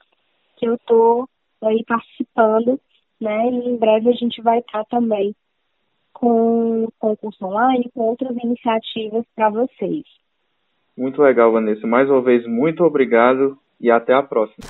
que 0.55 0.67
eu 0.67 0.77
tô 0.85 1.27
aí 1.61 1.83
participando, 1.85 2.79
né? 3.23 3.49
E 3.49 3.69
em 3.69 3.77
breve 3.77 4.09
a 4.09 4.13
gente 4.13 4.41
vai 4.41 4.59
estar 4.59 4.83
também 4.85 5.33
com 6.13 6.87
concurso 6.99 7.45
online, 7.45 7.89
com 7.93 8.01
outras 8.01 8.35
iniciativas 8.37 9.25
para 9.35 9.49
vocês. 9.49 10.03
Muito 10.95 11.21
legal, 11.21 11.51
Vanessa. 11.51 11.87
Mais 11.87 12.09
uma 12.09 12.21
vez, 12.21 12.45
muito 12.45 12.83
obrigado 12.83 13.57
e 13.81 13.89
até 13.89 14.13
a 14.13 14.21
próxima. 14.21 14.63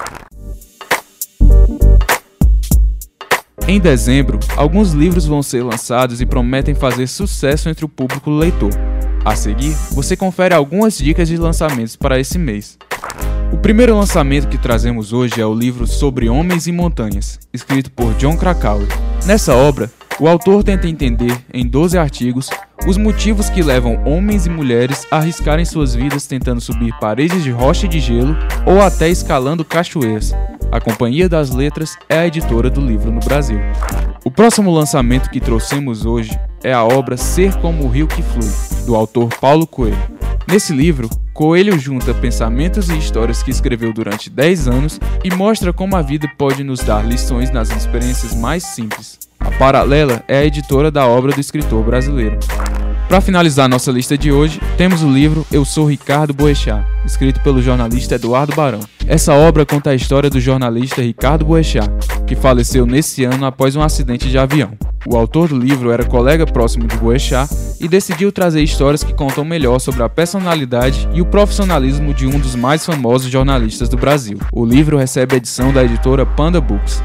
Em 3.67 3.79
dezembro, 3.79 4.39
alguns 4.57 4.93
livros 4.93 5.25
vão 5.25 5.41
ser 5.41 5.63
lançados 5.63 6.21
e 6.21 6.25
prometem 6.25 6.75
fazer 6.75 7.07
sucesso 7.07 7.69
entre 7.69 7.85
o 7.85 7.89
público 7.89 8.29
leitor. 8.29 8.71
A 9.25 9.35
seguir, 9.35 9.73
você 9.93 10.17
confere 10.17 10.53
algumas 10.53 10.97
dicas 10.97 11.29
de 11.29 11.37
lançamentos 11.37 11.95
para 11.95 12.19
esse 12.19 12.37
mês. 12.37 12.77
O 13.53 13.57
primeiro 13.63 13.95
lançamento 13.95 14.47
que 14.47 14.57
trazemos 14.57 15.13
hoje 15.13 15.39
é 15.39 15.45
o 15.45 15.53
livro 15.53 15.85
Sobre 15.85 16.27
Homens 16.27 16.65
e 16.65 16.71
Montanhas, 16.71 17.39
escrito 17.53 17.91
por 17.91 18.11
John 18.15 18.35
Krakauer. 18.35 18.87
Nessa 19.27 19.55
obra, 19.55 19.91
o 20.19 20.27
autor 20.27 20.63
tenta 20.63 20.87
entender, 20.87 21.37
em 21.53 21.65
12 21.65 21.95
artigos, 21.95 22.49
os 22.87 22.97
motivos 22.97 23.51
que 23.51 23.61
levam 23.61 24.03
homens 24.05 24.47
e 24.47 24.49
mulheres 24.49 25.05
a 25.11 25.17
arriscarem 25.17 25.65
suas 25.65 25.93
vidas 25.93 26.25
tentando 26.25 26.59
subir 26.59 26.97
paredes 26.99 27.43
de 27.43 27.51
rocha 27.51 27.85
e 27.85 27.89
de 27.89 27.99
gelo 27.99 28.35
ou 28.65 28.81
até 28.81 29.07
escalando 29.07 29.63
cachoeiras. 29.63 30.33
A 30.71 30.81
Companhia 30.81 31.29
das 31.29 31.51
Letras 31.51 31.95
é 32.09 32.17
a 32.17 32.27
editora 32.27 32.71
do 32.71 32.81
livro 32.81 33.11
no 33.11 33.19
Brasil. 33.19 33.59
O 34.25 34.31
próximo 34.31 34.71
lançamento 34.71 35.29
que 35.29 35.39
trouxemos 35.39 36.07
hoje 36.07 36.37
é 36.63 36.73
a 36.73 36.83
obra 36.83 37.15
Ser 37.15 37.55
como 37.57 37.83
o 37.83 37.87
Rio 37.87 38.07
que 38.07 38.23
Flui, 38.23 38.51
do 38.87 38.95
autor 38.95 39.29
Paulo 39.39 39.67
Coelho. 39.67 40.22
Nesse 40.47 40.73
livro, 40.73 41.10
Coelho 41.34 41.79
junta 41.79 42.13
pensamentos 42.13 42.89
e 42.89 42.97
histórias 42.97 43.41
que 43.41 43.49
escreveu 43.49 43.91
durante 43.93 44.29
10 44.29 44.67
anos 44.67 44.99
e 45.23 45.34
mostra 45.34 45.73
como 45.73 45.95
a 45.95 46.01
vida 46.01 46.29
pode 46.38 46.63
nos 46.63 46.82
dar 46.82 47.06
lições 47.06 47.49
nas 47.49 47.71
experiências 47.71 48.36
mais 48.36 48.63
simples. 48.63 49.19
A 49.39 49.49
Paralela 49.51 50.23
é 50.27 50.38
a 50.38 50.45
editora 50.45 50.91
da 50.91 51.08
obra 51.08 51.32
do 51.32 51.39
escritor 51.39 51.84
brasileiro. 51.84 52.38
Para 53.13 53.21
finalizar 53.21 53.69
nossa 53.69 53.91
lista 53.91 54.17
de 54.17 54.32
hoje, 54.32 54.60
temos 54.76 55.04
o 55.04 55.08
livro 55.08 55.45
Eu 55.52 55.63
Sou 55.63 55.86
Ricardo 55.86 56.34
Boechat, 56.34 56.84
escrito 57.06 57.39
pelo 57.41 57.62
jornalista 57.62 58.15
Eduardo 58.15 58.56
Barão. 58.56 58.80
Essa 59.06 59.36
obra 59.36 59.63
conta 59.67 59.91
a 59.91 59.95
história 59.95 60.32
do 60.32 60.39
jornalista 60.39 60.99
Ricardo 60.99 61.45
Boechat, 61.45 61.88
que 62.26 62.36
faleceu 62.36 62.88
nesse 62.88 63.23
ano 63.23 63.45
após 63.45 63.76
um 63.76 63.84
acidente 63.84 64.28
de 64.28 64.38
avião. 64.39 64.71
O 65.06 65.15
autor 65.15 65.49
do 65.49 65.60
livro 65.60 65.91
era 65.91 66.04
colega 66.04 66.47
próximo 66.47 66.88
de 66.88 66.97
Boechat 66.97 67.47
e 67.80 67.88
decidiu 67.88 68.32
trazer 68.32 68.63
histórias 68.63 69.04
que 69.04 69.13
contam 69.13 69.45
melhor 69.45 69.78
sobre 69.78 70.02
a 70.02 70.10
personalidade 70.10 71.08
e 71.13 71.21
o 71.21 71.26
profissionalismo 71.28 72.15
de 72.15 72.26
um 72.26 72.39
dos 72.39 72.56
mais 72.56 72.84
famosos 72.84 73.30
jornalistas 73.30 73.89
do 73.89 73.95
Brasil. 73.95 74.39
O 74.52 74.65
livro 74.65 74.97
recebe 74.97 75.36
edição 75.36 75.71
da 75.71 75.84
editora 75.84 76.26
Panda 76.26 76.60
Books. 76.60 77.04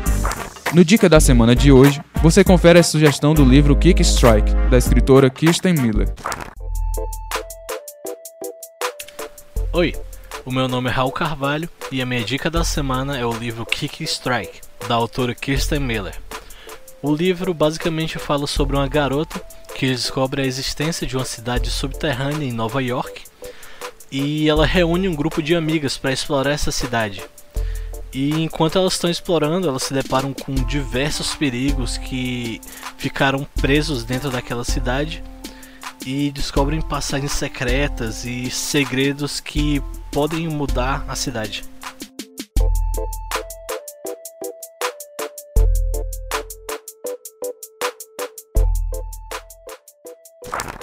No 0.74 0.84
Dica 0.84 1.08
da 1.08 1.18
Semana 1.18 1.56
de 1.56 1.72
hoje, 1.72 1.98
você 2.22 2.44
confere 2.44 2.78
a 2.78 2.82
sugestão 2.82 3.32
do 3.32 3.42
livro 3.42 3.74
Kick 3.74 4.02
Strike, 4.02 4.52
da 4.70 4.76
escritora 4.76 5.30
Kirsten 5.30 5.72
Miller. 5.72 6.12
Oi, 9.72 9.94
o 10.44 10.52
meu 10.52 10.68
nome 10.68 10.90
é 10.90 10.92
Raul 10.92 11.10
Carvalho 11.10 11.70
e 11.90 12.02
a 12.02 12.06
minha 12.06 12.22
dica 12.22 12.50
da 12.50 12.62
semana 12.64 13.16
é 13.16 13.24
o 13.24 13.32
livro 13.32 13.64
Kick 13.64 14.04
Strike, 14.04 14.60
da 14.86 14.94
autora 14.94 15.34
Kirsten 15.34 15.80
Miller. 15.80 16.14
O 17.00 17.14
livro 17.14 17.54
basicamente 17.54 18.18
fala 18.18 18.46
sobre 18.46 18.76
uma 18.76 18.88
garota 18.88 19.40
que 19.74 19.86
descobre 19.86 20.42
a 20.42 20.46
existência 20.46 21.06
de 21.06 21.16
uma 21.16 21.24
cidade 21.24 21.70
subterrânea 21.70 22.46
em 22.46 22.52
Nova 22.52 22.82
York 22.82 23.22
e 24.12 24.46
ela 24.46 24.66
reúne 24.66 25.08
um 25.08 25.14
grupo 25.14 25.42
de 25.42 25.54
amigas 25.54 25.96
para 25.96 26.12
explorar 26.12 26.50
essa 26.50 26.70
cidade. 26.70 27.22
E 28.12 28.42
enquanto 28.42 28.78
elas 28.78 28.94
estão 28.94 29.10
explorando, 29.10 29.68
elas 29.68 29.82
se 29.82 29.92
deparam 29.92 30.32
com 30.32 30.54
diversos 30.54 31.34
perigos 31.34 31.98
que 31.98 32.60
ficaram 32.96 33.46
presos 33.60 34.04
dentro 34.04 34.30
daquela 34.30 34.64
cidade 34.64 35.22
e 36.06 36.30
descobrem 36.30 36.80
passagens 36.80 37.32
secretas 37.32 38.24
e 38.24 38.50
segredos 38.50 39.40
que 39.40 39.82
podem 40.10 40.48
mudar 40.48 41.04
a 41.06 41.14
cidade. 41.14 41.64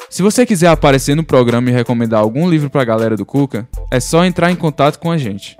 Se 0.09 0.21
você 0.21 0.45
quiser 0.45 0.67
aparecer 0.67 1.13
no 1.13 1.25
programa 1.25 1.69
e 1.69 1.73
recomendar 1.73 2.21
algum 2.21 2.49
livro 2.49 2.69
para 2.69 2.81
a 2.81 2.85
galera 2.85 3.17
do 3.17 3.25
Cuca, 3.25 3.67
é 3.91 3.99
só 3.99 4.23
entrar 4.23 4.49
em 4.49 4.55
contato 4.55 4.97
com 4.97 5.11
a 5.11 5.17
gente. 5.17 5.57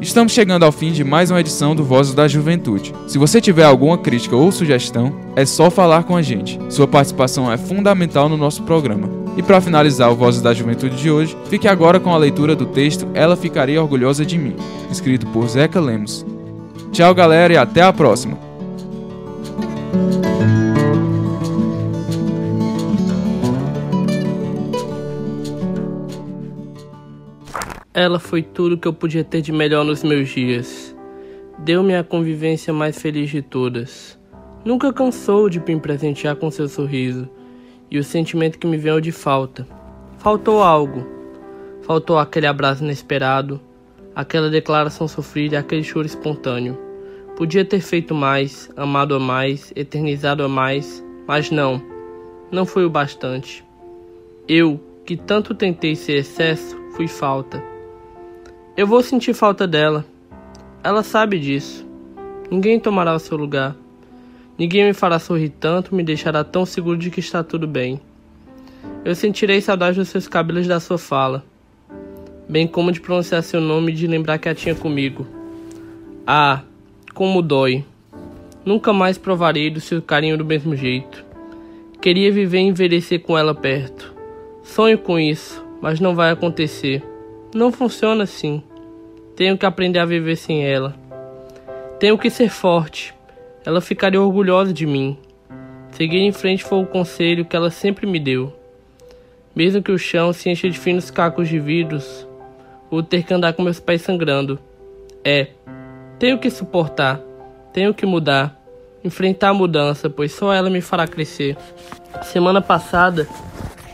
Estamos 0.00 0.32
chegando 0.32 0.64
ao 0.64 0.72
fim 0.72 0.92
de 0.92 1.04
mais 1.04 1.30
uma 1.30 1.40
edição 1.40 1.76
do 1.76 1.84
Vozes 1.84 2.14
da 2.14 2.26
Juventude. 2.26 2.94
Se 3.06 3.18
você 3.18 3.38
tiver 3.38 3.64
alguma 3.64 3.98
crítica 3.98 4.34
ou 4.34 4.50
sugestão, 4.50 5.14
é 5.36 5.44
só 5.44 5.70
falar 5.70 6.04
com 6.04 6.16
a 6.16 6.22
gente. 6.22 6.58
Sua 6.70 6.88
participação 6.88 7.52
é 7.52 7.58
fundamental 7.58 8.26
no 8.26 8.36
nosso 8.36 8.62
programa. 8.62 9.10
E 9.36 9.42
para 9.42 9.60
finalizar 9.60 10.10
o 10.10 10.16
Vozes 10.16 10.40
da 10.40 10.54
Juventude 10.54 10.96
de 10.96 11.10
hoje, 11.10 11.36
fique 11.50 11.68
agora 11.68 12.00
com 12.00 12.14
a 12.14 12.18
leitura 12.18 12.56
do 12.56 12.64
texto 12.64 13.06
Ela 13.12 13.36
Ficaria 13.36 13.80
Orgulhosa 13.80 14.24
de 14.24 14.38
Mim, 14.38 14.56
escrito 14.90 15.26
por 15.26 15.46
Zeca 15.46 15.78
Lemos. 15.78 16.24
Tchau, 16.92 17.14
galera, 17.14 17.52
e 17.52 17.56
até 17.58 17.82
a 17.82 17.92
próxima! 17.92 18.38
Ela 27.92 28.20
foi 28.20 28.40
tudo 28.40 28.78
que 28.78 28.86
eu 28.86 28.92
podia 28.92 29.24
ter 29.24 29.42
de 29.42 29.50
melhor 29.50 29.84
nos 29.84 30.04
meus 30.04 30.28
dias. 30.28 30.94
Deu-me 31.58 31.96
a 31.96 32.04
convivência 32.04 32.72
mais 32.72 33.02
feliz 33.02 33.30
de 33.30 33.42
todas. 33.42 34.16
Nunca 34.64 34.92
cansou 34.92 35.48
de 35.48 35.58
me 35.58 35.80
presentear 35.80 36.36
com 36.36 36.52
seu 36.52 36.68
sorriso 36.68 37.28
e 37.90 37.98
o 37.98 38.04
sentimento 38.04 38.60
que 38.60 38.66
me 38.68 38.76
veio 38.76 39.00
de 39.00 39.10
falta. 39.10 39.66
Faltou 40.18 40.62
algo. 40.62 41.04
Faltou 41.82 42.16
aquele 42.16 42.46
abraço 42.46 42.84
inesperado, 42.84 43.60
aquela 44.14 44.48
declaração 44.48 45.08
sofrida 45.08 45.58
aquele 45.58 45.82
choro 45.82 46.06
espontâneo. 46.06 46.78
Podia 47.36 47.64
ter 47.64 47.80
feito 47.80 48.14
mais, 48.14 48.70
amado 48.76 49.16
a 49.16 49.18
mais, 49.18 49.72
eternizado 49.74 50.44
a 50.44 50.48
mais, 50.48 51.04
mas 51.26 51.50
não. 51.50 51.82
Não 52.52 52.64
foi 52.64 52.84
o 52.84 52.90
bastante. 52.90 53.64
Eu, 54.46 54.78
que 55.04 55.16
tanto 55.16 55.56
tentei 55.56 55.96
ser 55.96 56.18
excesso, 56.18 56.78
fui 56.92 57.08
falta. 57.08 57.69
Eu 58.80 58.86
vou 58.86 59.02
sentir 59.02 59.34
falta 59.34 59.66
dela. 59.66 60.06
Ela 60.82 61.02
sabe 61.02 61.38
disso. 61.38 61.86
Ninguém 62.50 62.80
tomará 62.80 63.14
o 63.14 63.18
seu 63.18 63.36
lugar. 63.36 63.76
Ninguém 64.56 64.86
me 64.86 64.94
fará 64.94 65.18
sorrir 65.18 65.50
tanto, 65.50 65.94
me 65.94 66.02
deixará 66.02 66.42
tão 66.42 66.64
seguro 66.64 66.96
de 66.96 67.10
que 67.10 67.20
está 67.20 67.44
tudo 67.44 67.66
bem. 67.66 68.00
Eu 69.04 69.14
sentirei 69.14 69.60
saudade 69.60 69.98
dos 69.98 70.08
seus 70.08 70.26
cabelos 70.26 70.66
da 70.66 70.80
sua 70.80 70.96
fala, 70.96 71.44
bem 72.48 72.66
como 72.66 72.90
de 72.90 73.02
pronunciar 73.02 73.42
seu 73.42 73.60
nome 73.60 73.92
e 73.92 73.94
de 73.94 74.06
lembrar 74.06 74.38
que 74.38 74.48
a 74.48 74.54
tinha 74.54 74.74
comigo. 74.74 75.26
Ah, 76.26 76.62
como 77.12 77.42
dói. 77.42 77.84
Nunca 78.64 78.94
mais 78.94 79.18
provarei 79.18 79.68
do 79.68 79.78
seu 79.78 80.00
carinho 80.00 80.38
do 80.38 80.44
mesmo 80.46 80.74
jeito. 80.74 81.22
Queria 82.00 82.32
viver 82.32 82.60
e 82.60 82.68
envelhecer 82.68 83.20
com 83.20 83.36
ela 83.36 83.54
perto. 83.54 84.14
Sonho 84.62 84.96
com 84.96 85.18
isso, 85.18 85.62
mas 85.82 86.00
não 86.00 86.14
vai 86.14 86.30
acontecer. 86.30 87.04
Não 87.54 87.70
funciona 87.70 88.24
assim. 88.24 88.62
Tenho 89.40 89.56
que 89.56 89.64
aprender 89.64 89.98
a 89.98 90.04
viver 90.04 90.36
sem 90.36 90.66
ela. 90.66 90.94
Tenho 91.98 92.18
que 92.18 92.28
ser 92.28 92.50
forte. 92.50 93.14
Ela 93.64 93.80
ficaria 93.80 94.20
orgulhosa 94.20 94.70
de 94.70 94.84
mim. 94.84 95.16
Seguir 95.92 96.18
em 96.18 96.30
frente 96.30 96.62
foi 96.62 96.82
o 96.82 96.86
conselho 96.86 97.46
que 97.46 97.56
ela 97.56 97.70
sempre 97.70 98.06
me 98.06 98.20
deu. 98.20 98.54
Mesmo 99.56 99.82
que 99.82 99.90
o 99.90 99.98
chão 99.98 100.30
se 100.34 100.50
encha 100.50 100.68
de 100.68 100.78
finos 100.78 101.10
cacos 101.10 101.48
de 101.48 101.58
vidros, 101.58 102.28
vou 102.90 103.02
ter 103.02 103.22
que 103.22 103.32
andar 103.32 103.54
com 103.54 103.62
meus 103.62 103.80
pés 103.80 104.02
sangrando. 104.02 104.58
É, 105.24 105.46
tenho 106.18 106.36
que 106.36 106.50
suportar, 106.50 107.18
tenho 107.72 107.94
que 107.94 108.04
mudar, 108.04 108.62
enfrentar 109.02 109.48
a 109.48 109.54
mudança, 109.54 110.10
pois 110.10 110.32
só 110.32 110.52
ela 110.52 110.68
me 110.68 110.82
fará 110.82 111.08
crescer. 111.08 111.56
Semana 112.24 112.60
passada, 112.60 113.26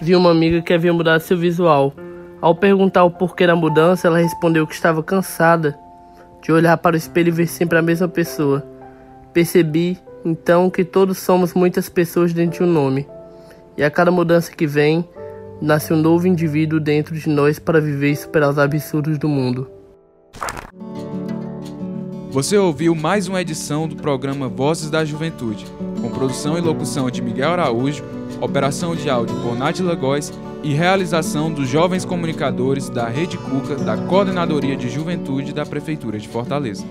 vi 0.02 0.16
uma 0.16 0.32
amiga 0.32 0.60
que 0.60 0.72
havia 0.72 0.92
mudado 0.92 1.20
seu 1.20 1.38
visual 1.38 1.94
ao 2.40 2.54
perguntar 2.54 3.04
o 3.04 3.10
porquê 3.10 3.46
da 3.46 3.56
mudança, 3.56 4.06
ela 4.06 4.18
respondeu 4.18 4.66
que 4.66 4.74
estava 4.74 5.02
cansada 5.02 5.78
de 6.42 6.52
olhar 6.52 6.76
para 6.76 6.94
o 6.94 6.98
espelho 6.98 7.28
e 7.28 7.32
ver 7.32 7.46
sempre 7.46 7.78
a 7.78 7.82
mesma 7.82 8.08
pessoa. 8.08 8.64
Percebi, 9.32 9.98
então, 10.24 10.70
que 10.70 10.84
todos 10.84 11.18
somos 11.18 11.54
muitas 11.54 11.88
pessoas 11.88 12.32
dentro 12.32 12.58
de 12.58 12.70
um 12.70 12.72
nome, 12.72 13.06
e 13.76 13.84
a 13.84 13.90
cada 13.90 14.10
mudança 14.10 14.50
que 14.50 14.66
vem, 14.66 15.06
nasce 15.60 15.92
um 15.92 15.96
novo 15.96 16.26
indivíduo 16.26 16.78
dentro 16.78 17.14
de 17.14 17.28
nós 17.28 17.58
para 17.58 17.80
viver 17.80 18.10
e 18.10 18.16
superar 18.16 18.50
os 18.50 18.58
absurdos 18.58 19.18
do 19.18 19.28
mundo. 19.28 19.70
Você 22.30 22.58
ouviu 22.58 22.94
mais 22.94 23.28
uma 23.28 23.40
edição 23.40 23.88
do 23.88 23.96
programa 23.96 24.46
Vozes 24.46 24.90
da 24.90 25.04
Juventude, 25.04 25.64
com 26.02 26.10
produção 26.10 26.58
e 26.58 26.60
locução 26.60 27.10
de 27.10 27.22
Miguel 27.22 27.50
Araújo, 27.50 28.04
operação 28.40 28.94
de 28.94 29.08
áudio 29.08 29.36
por 29.42 29.56
Nath 29.56 29.80
Lagóis 29.80 30.32
e 30.62 30.72
realização 30.72 31.52
dos 31.52 31.68
jovens 31.68 32.04
comunicadores 32.04 32.88
da 32.88 33.08
Rede 33.08 33.38
Cuca 33.38 33.76
da 33.76 33.96
Coordenadoria 33.96 34.76
de 34.76 34.88
Juventude 34.88 35.52
da 35.52 35.64
Prefeitura 35.64 36.18
de 36.18 36.28
Fortaleza. 36.28 36.84